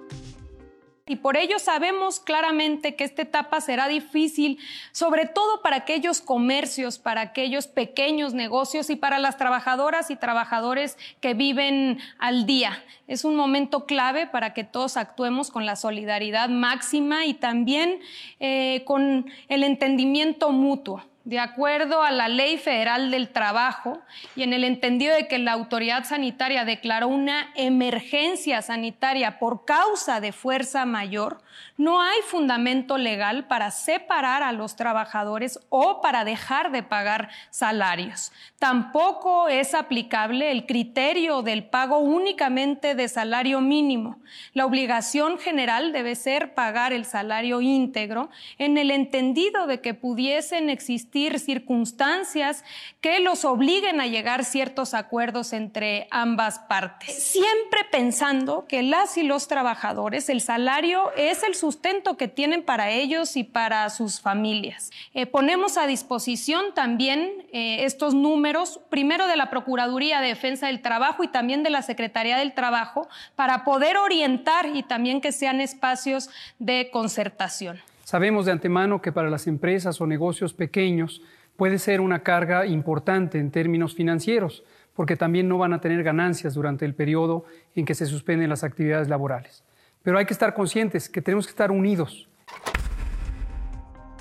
Y 1.09 1.17
por 1.17 1.39
ello 1.39 1.59
sabemos 1.59 2.21
claramente 2.21 2.95
que 2.95 3.05
esta 3.05 3.23
etapa 3.23 3.63
será 3.63 3.89
difícil, 3.89 4.59
sobre 4.93 5.25
todo 5.25 5.63
para 5.63 5.77
aquellos 5.77 6.21
comercios, 6.21 6.99
para 6.99 7.23
aquellos 7.23 7.67
pequeños 7.67 8.35
negocios 8.35 8.91
y 8.91 8.97
para 8.97 9.19
las 9.19 9.39
trabajadoras 9.39 10.11
y 10.11 10.17
trabajadores 10.17 10.99
que 11.21 11.33
viven 11.33 11.99
al 12.19 12.45
día. 12.45 12.85
Es 13.07 13.25
un 13.25 13.37
momento 13.37 13.87
clave 13.87 14.27
para 14.27 14.53
que 14.53 14.65
todos 14.65 14.99
actuemos 14.99 15.51
con 15.51 15.65
la 15.65 15.77
solidaridad 15.77 16.51
máxima 16.51 17.25
y 17.25 17.33
también 17.33 18.01
eh, 18.39 18.83
con 18.85 19.31
el 19.49 19.65
entendimiento 19.65 20.53
mutuo. 20.53 21.03
De 21.29 21.39
acuerdo 21.39 22.03
a 22.03 22.11
la 22.11 22.27
Ley 22.27 22.57
Federal 22.57 23.11
del 23.11 23.29
Trabajo 23.29 24.01
y 24.35 24.45
en 24.45 24.55
el 24.55 24.65
entendido 24.65 25.15
de 25.15 25.29
que 25.29 25.37
la 25.37 25.53
autoridad 25.53 26.05
sanitaria 26.05 26.65
declaró 26.65 27.09
una 27.09 27.53
emergencia 27.55 28.63
sanitaria 28.63 29.39
por 29.39 29.67
causa 29.67 30.23
de 30.23 30.33
fuerza 30.33 30.87
mayor, 30.87 31.43
no 31.77 32.01
hay 32.01 32.19
fundamento 32.23 32.97
legal 32.97 33.47
para 33.47 33.71
separar 33.71 34.43
a 34.43 34.53
los 34.53 34.75
trabajadores 34.75 35.61
o 35.69 36.01
para 36.01 36.25
dejar 36.25 36.73
de 36.73 36.83
pagar 36.83 37.29
salarios. 37.51 38.33
Tampoco 38.59 39.49
es 39.49 39.75
aplicable 39.75 40.51
el 40.51 40.65
criterio 40.65 41.43
del 41.43 41.65
pago 41.65 41.99
únicamente 41.99 42.95
de 42.95 43.07
salario 43.07 43.61
mínimo. 43.61 44.19
La 44.55 44.65
obligación 44.65 45.39
general 45.39 45.93
debe 45.93 46.15
ser 46.15 46.55
pagar 46.55 46.95
el 46.95 47.05
salario 47.05 47.61
íntegro 47.61 48.31
en 48.57 48.79
el 48.79 48.91
entendido 48.91 49.67
de 49.67 49.83
que 49.83 49.95
pudiesen 49.95 50.71
existir 50.71 51.18
circunstancias 51.39 52.65
que 53.01 53.21
los 53.21 53.45
obliguen 53.45 54.01
a 54.01 54.07
llegar 54.07 54.45
ciertos 54.45 54.95
acuerdos 54.95 55.53
entre 55.53 56.09
ambas 56.11 56.59
partes. 56.61 57.23
Siempre 57.23 57.81
pensando 57.91 58.67
que 58.67 58.83
las 58.83 59.17
y 59.17 59.23
los 59.23 59.49
trabajadores, 59.49 60.29
el 60.29 60.41
salario 60.41 61.13
es 61.17 61.43
el 61.43 61.55
sustento 61.55 62.17
que 62.17 62.29
tienen 62.29 62.63
para 62.63 62.91
ellos 62.91 63.37
y 63.37 63.45
para 63.45 63.89
sus 63.91 64.21
familias. 64.21 64.91
Eh, 65.15 65.27
ponemos 65.27 65.77
a 65.77 65.87
disposición 65.87 66.75
también 66.75 67.47
eh, 67.53 67.85
estos 67.85 68.15
números, 68.15 68.81
primero 68.91 69.27
de 69.27 69.37
la 69.37 69.51
Procuraduría 69.51 70.21
de 70.21 70.29
Defensa 70.29 70.67
del 70.67 70.83
Trabajo 70.83 71.25
y 71.25 71.29
también 71.29 71.63
de 71.63 71.71
la 71.71 71.83
Secretaría 71.83 72.37
del 72.37 72.55
Trabajo, 72.55 73.09
para 73.35 73.65
poder 73.65 73.97
orientar 73.97 74.67
y 74.75 74.83
también 74.83 75.21
que 75.21 75.33
sean 75.33 75.61
espacios 75.61 76.31
de 76.59 76.91
concertación. 76.93 77.81
Sabemos 78.09 78.47
de 78.47 78.53
antemano 78.53 79.03
que 79.03 79.13
para 79.13 79.29
las 79.29 79.47
empresas 79.47 80.01
o 80.01 80.07
negocios 80.07 80.55
pequeños 80.55 81.21
puede 81.59 81.79
ser 81.79 82.01
una 82.01 82.21
carga 82.21 82.65
importante 82.65 83.39
en 83.39 83.51
términos 83.51 83.95
financieros, 83.95 84.65
porque 84.95 85.15
también 85.15 85.47
no 85.47 85.59
van 85.59 85.75
a 85.75 85.83
tener 85.83 86.03
ganancias 86.03 86.55
durante 86.55 86.87
el 86.87 86.95
periodo 86.95 87.45
en 87.75 87.85
que 87.85 87.95
se 87.95 88.07
suspenden 88.07 88.49
las 88.49 88.65
actividades 88.65 89.11
laborales. 89.11 89.63
Pero 90.03 90.17
hay 90.17 90.25
que 90.25 90.33
estar 90.33 90.55
conscientes 90.55 91.11
que 91.11 91.21
tenemos 91.21 91.45
que 91.47 91.51
estar 91.51 91.71
unidos. 91.71 92.31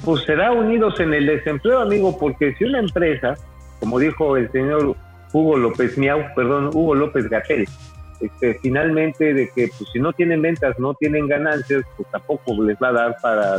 Pues 0.03 0.25
será 0.25 0.51
unidos 0.51 0.99
en 0.99 1.13
el 1.13 1.25
desempleo, 1.25 1.79
amigo, 1.79 2.19
porque 2.19 2.55
si 2.55 2.65
una 2.65 2.79
empresa, 2.79 3.35
como 3.79 3.99
dijo 3.99 4.35
el 4.35 4.51
señor 4.51 4.97
Hugo 5.31 5.55
López 5.55 5.97
Miau, 5.97 6.25
perdón, 6.35 6.71
Hugo 6.73 6.93
López 6.93 7.29
Gatel, 7.29 7.65
este, 8.19 8.55
finalmente 8.61 9.33
de 9.33 9.49
que 9.49 9.69
pues, 9.77 9.89
si 9.91 9.99
no 9.99 10.13
tienen 10.13 10.41
ventas, 10.41 10.77
no 10.79 10.93
tienen 10.95 11.27
ganancias, 11.27 11.83
pues 11.95 12.09
tampoco 12.11 12.63
les 12.63 12.77
va 12.81 12.89
a 12.89 12.93
dar 12.93 13.17
para 13.21 13.57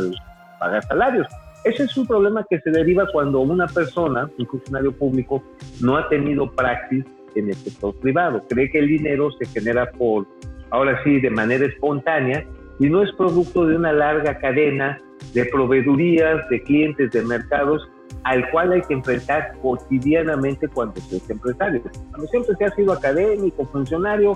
pagar 0.59 0.83
salarios. 0.83 1.27
Ese 1.63 1.83
es 1.83 1.97
un 1.97 2.07
problema 2.07 2.45
que 2.49 2.59
se 2.59 2.71
deriva 2.71 3.05
cuando 3.11 3.41
una 3.41 3.67
persona, 3.67 4.29
un 4.37 4.47
funcionario 4.47 4.91
público, 4.91 5.43
no 5.81 5.97
ha 5.97 6.07
tenido 6.07 6.49
praxis 6.51 7.03
en 7.35 7.49
el 7.49 7.55
sector 7.55 7.93
privado. 7.99 8.43
Cree 8.49 8.71
que 8.71 8.79
el 8.79 8.87
dinero 8.87 9.29
se 9.31 9.45
genera 9.45 9.91
por, 9.91 10.25
ahora 10.69 11.01
sí, 11.03 11.19
de 11.19 11.29
manera 11.29 11.65
espontánea 11.65 12.45
y 12.79 12.89
no 12.89 13.03
es 13.03 13.11
producto 13.13 13.65
de 13.65 13.75
una 13.75 13.91
larga 13.91 14.37
cadena 14.39 15.01
de 15.33 15.45
proveedurías, 15.45 16.47
de 16.49 16.61
clientes, 16.63 17.11
de 17.11 17.23
mercados 17.23 17.89
al 18.23 18.49
cual 18.51 18.73
hay 18.73 18.81
que 18.81 18.93
enfrentar 18.93 19.53
cotidianamente 19.61 20.67
cuando 20.67 20.99
se 21.01 21.17
es 21.17 21.29
empresario. 21.29 21.81
Cuando 22.09 22.27
siempre 22.27 22.55
se 22.55 22.65
ha 22.65 22.75
sido 22.75 22.93
académico, 22.93 23.65
funcionario, 23.65 24.33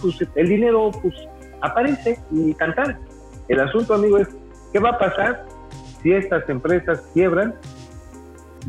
pues 0.00 0.16
el 0.34 0.48
dinero 0.48 0.90
pues 1.02 1.14
aparece 1.60 2.18
y 2.30 2.54
cantar. 2.54 2.98
El 3.48 3.60
asunto, 3.60 3.94
amigo, 3.94 4.18
es 4.18 4.28
qué 4.72 4.78
va 4.78 4.90
a 4.90 4.98
pasar 4.98 5.44
si 6.02 6.12
estas 6.12 6.48
empresas 6.48 7.02
quiebran. 7.12 7.54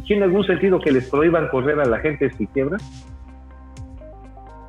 ¿Tiene 0.06 0.26
algún 0.26 0.46
sentido 0.46 0.80
que 0.80 0.92
les 0.92 1.10
prohíban 1.10 1.48
correr 1.50 1.80
a 1.80 1.86
la 1.86 2.00
gente 2.00 2.32
si 2.38 2.48
quiebran? 2.48 2.80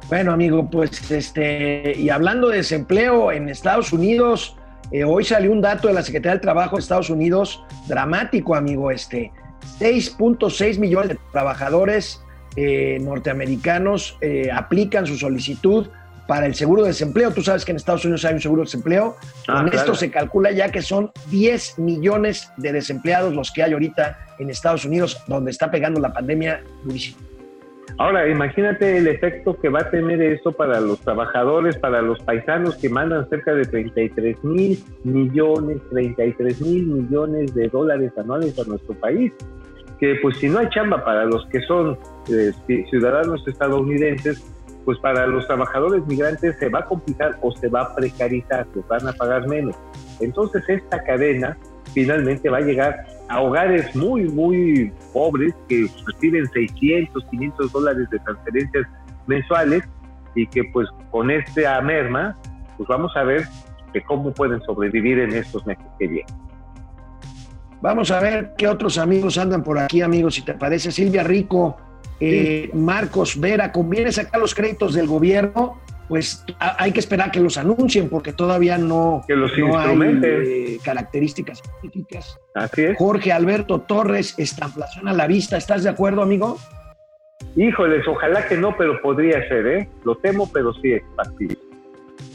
Bueno, 0.08 0.32
amigo, 0.32 0.70
pues 0.70 1.10
este, 1.10 1.92
y 1.96 2.10
hablando 2.10 2.48
de 2.48 2.58
desempleo 2.58 3.32
en 3.32 3.48
Estados 3.48 3.92
Unidos, 3.92 4.56
eh, 4.92 5.02
hoy 5.02 5.24
salió 5.24 5.50
un 5.50 5.60
dato 5.60 5.88
de 5.88 5.94
la 5.94 6.02
Secretaría 6.02 6.32
del 6.32 6.40
Trabajo 6.40 6.76
de 6.76 6.82
Estados 6.82 7.10
Unidos 7.10 7.64
dramático, 7.88 8.54
amigo, 8.54 8.92
este, 8.92 9.32
6.6 9.78 10.78
millones 10.78 11.10
de 11.10 11.18
trabajadores 11.32 12.22
eh, 12.56 12.98
norteamericanos 13.00 14.16
eh, 14.20 14.50
aplican 14.52 15.06
su 15.06 15.16
solicitud 15.16 15.88
para 16.26 16.46
el 16.46 16.54
seguro 16.54 16.82
de 16.82 16.88
desempleo. 16.88 17.30
Tú 17.30 17.42
sabes 17.42 17.64
que 17.64 17.72
en 17.72 17.76
Estados 17.76 18.04
Unidos 18.04 18.24
hay 18.24 18.34
un 18.34 18.40
seguro 18.40 18.62
de 18.62 18.66
desempleo. 18.66 19.16
Ah, 19.46 19.62
Con 19.62 19.72
esto 19.72 19.94
se 19.94 20.10
calcula 20.10 20.50
ya 20.50 20.70
que 20.70 20.82
son 20.82 21.12
10 21.30 21.78
millones 21.78 22.50
de 22.56 22.72
desempleados 22.72 23.34
los 23.34 23.52
que 23.52 23.62
hay 23.62 23.72
ahorita 23.72 24.18
en 24.38 24.50
Estados 24.50 24.84
Unidos, 24.84 25.22
donde 25.26 25.50
está 25.50 25.70
pegando 25.70 26.00
la 26.00 26.12
pandemia 26.12 26.62
durísimo. 26.82 27.18
Ahora, 27.98 28.28
imagínate 28.28 28.98
el 28.98 29.06
efecto 29.06 29.58
que 29.58 29.70
va 29.70 29.80
a 29.80 29.90
tener 29.90 30.20
esto 30.20 30.52
para 30.52 30.80
los 30.80 31.00
trabajadores, 31.00 31.78
para 31.78 32.02
los 32.02 32.18
paisanos 32.20 32.76
que 32.76 32.90
mandan 32.90 33.26
cerca 33.30 33.54
de 33.54 33.64
33 33.64 34.44
mil 34.44 34.78
millones, 35.04 35.78
33 35.90 36.60
mil 36.60 36.86
millones 36.86 37.54
de 37.54 37.68
dólares 37.68 38.12
anuales 38.18 38.58
a 38.58 38.64
nuestro 38.64 38.94
país. 38.94 39.32
Que 39.98 40.16
pues 40.20 40.36
si 40.36 40.48
no 40.48 40.58
hay 40.58 40.68
chamba 40.68 41.02
para 41.06 41.24
los 41.24 41.46
que 41.46 41.62
son 41.62 41.98
eh, 42.28 42.52
ciudadanos 42.90 43.48
estadounidenses, 43.48 44.44
pues 44.84 44.98
para 44.98 45.26
los 45.26 45.46
trabajadores 45.46 46.06
migrantes 46.06 46.54
se 46.58 46.68
va 46.68 46.80
a 46.80 46.84
complicar 46.84 47.38
o 47.40 47.50
se 47.56 47.68
va 47.68 47.80
a 47.80 47.94
precarizar, 47.94 48.66
se 48.74 48.80
van 48.88 49.08
a 49.08 49.12
pagar 49.12 49.48
menos. 49.48 49.74
Entonces 50.20 50.62
esta 50.68 51.02
cadena 51.02 51.56
finalmente 51.94 52.50
va 52.50 52.58
a 52.58 52.60
llegar 52.60 53.06
a 53.28 53.40
hogares 53.40 53.94
muy, 53.96 54.24
muy 54.24 54.92
pobres 55.12 55.54
que 55.68 55.86
reciben 56.06 56.46
600, 56.52 57.24
500 57.30 57.72
dólares 57.72 58.08
de 58.10 58.18
transferencias 58.20 58.86
mensuales 59.26 59.82
y 60.34 60.46
que 60.46 60.64
pues 60.72 60.88
con 61.10 61.30
esta 61.30 61.80
merma, 61.80 62.38
pues 62.76 62.88
vamos 62.88 63.12
a 63.16 63.24
ver 63.24 63.44
que 63.92 64.02
cómo 64.02 64.32
pueden 64.32 64.60
sobrevivir 64.62 65.18
en 65.18 65.32
estos 65.32 65.66
meses 65.66 65.84
que 65.98 66.06
vienen. 66.06 66.34
Vamos 67.80 68.10
a 68.10 68.20
ver 68.20 68.54
qué 68.56 68.68
otros 68.68 68.98
amigos 68.98 69.38
andan 69.38 69.62
por 69.62 69.78
aquí, 69.78 70.02
amigos, 70.02 70.34
si 70.34 70.42
te 70.42 70.54
parece. 70.54 70.90
Silvia 70.90 71.22
Rico, 71.22 71.76
eh, 72.20 72.70
Marcos 72.74 73.38
Vera, 73.38 73.70
¿conviene 73.70 74.12
sacar 74.12 74.40
los 74.40 74.54
créditos 74.54 74.94
del 74.94 75.06
gobierno? 75.06 75.78
Pues 76.08 76.44
hay 76.58 76.92
que 76.92 77.00
esperar 77.00 77.30
que 77.30 77.40
los 77.40 77.56
anuncien 77.58 78.08
porque 78.08 78.32
todavía 78.32 78.78
no, 78.78 79.24
que 79.26 79.34
los 79.34 79.52
hay 79.52 80.20
eh, 80.22 80.78
características 80.84 81.60
específicas. 81.60 82.38
Así 82.54 82.84
es. 82.84 82.98
Jorge 82.98 83.32
Alberto 83.32 83.80
Torres, 83.80 84.34
estamplación 84.38 85.08
a 85.08 85.12
la 85.12 85.26
vista, 85.26 85.56
¿estás 85.56 85.82
de 85.82 85.90
acuerdo, 85.90 86.22
amigo? 86.22 86.58
Híjoles, 87.56 88.06
ojalá 88.06 88.46
que 88.46 88.56
no, 88.56 88.76
pero 88.76 89.00
podría 89.02 89.46
ser, 89.48 89.66
¿eh? 89.66 89.88
Lo 90.04 90.16
temo, 90.16 90.50
pero 90.52 90.72
sí 90.74 90.92
es 90.92 91.02
factible. 91.16 91.58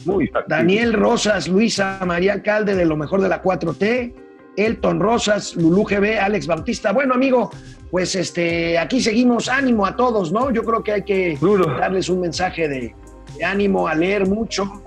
Muy 0.05 0.27
factible. 0.27 0.57
Daniel 0.57 0.93
Rosas, 0.93 1.47
Luisa 1.47 1.99
María 2.05 2.33
Alcalde 2.33 2.75
de 2.75 2.85
lo 2.85 2.97
mejor 2.97 3.21
de 3.21 3.29
la 3.29 3.41
4T, 3.41 4.13
Elton 4.57 4.99
Rosas, 4.99 5.55
Lulú 5.55 5.83
GB, 5.83 6.19
Alex 6.19 6.45
Bautista. 6.45 6.91
Bueno, 6.91 7.13
amigo, 7.13 7.51
pues 7.89 8.15
este, 8.15 8.77
aquí 8.77 8.99
seguimos, 8.99 9.47
ánimo 9.47 9.85
a 9.85 9.95
todos, 9.95 10.31
¿no? 10.31 10.51
Yo 10.51 10.63
creo 10.63 10.83
que 10.83 10.91
hay 10.91 11.03
que 11.03 11.37
darles 11.79 12.09
un 12.09 12.21
mensaje 12.21 12.67
de, 12.67 12.95
ánimo 13.43 13.87
a 13.87 13.95
leer 13.95 14.27
mucho. 14.27 14.83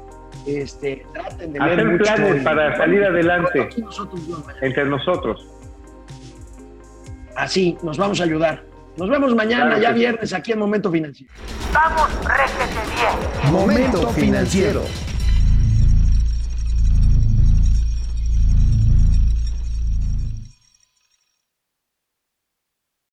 Este, 0.47 1.07
traten 1.13 1.53
de 1.53 1.59
Hacer 1.59 1.77
leer 1.85 1.99
planes 1.99 2.43
para 2.45 2.77
salir 2.77 3.03
adelante 3.05 3.69
entre 4.61 4.85
nosotros. 4.85 5.49
Así, 7.37 7.77
nos 7.83 7.99
vamos 7.99 8.21
a 8.21 8.25
ayudar. 8.25 8.63
Nos 8.97 9.09
vemos 9.09 9.35
mañana, 9.35 9.79
ya 9.79 9.91
viernes, 9.91 10.33
aquí 10.33 10.53
en 10.53 10.59
Momento 10.59 10.91
Financiero. 10.91 11.33
Vamos, 11.73 12.09
réjete 12.25 12.81
bien. 12.95 13.53
Momento 13.53 14.09
Financiero. 14.11 14.83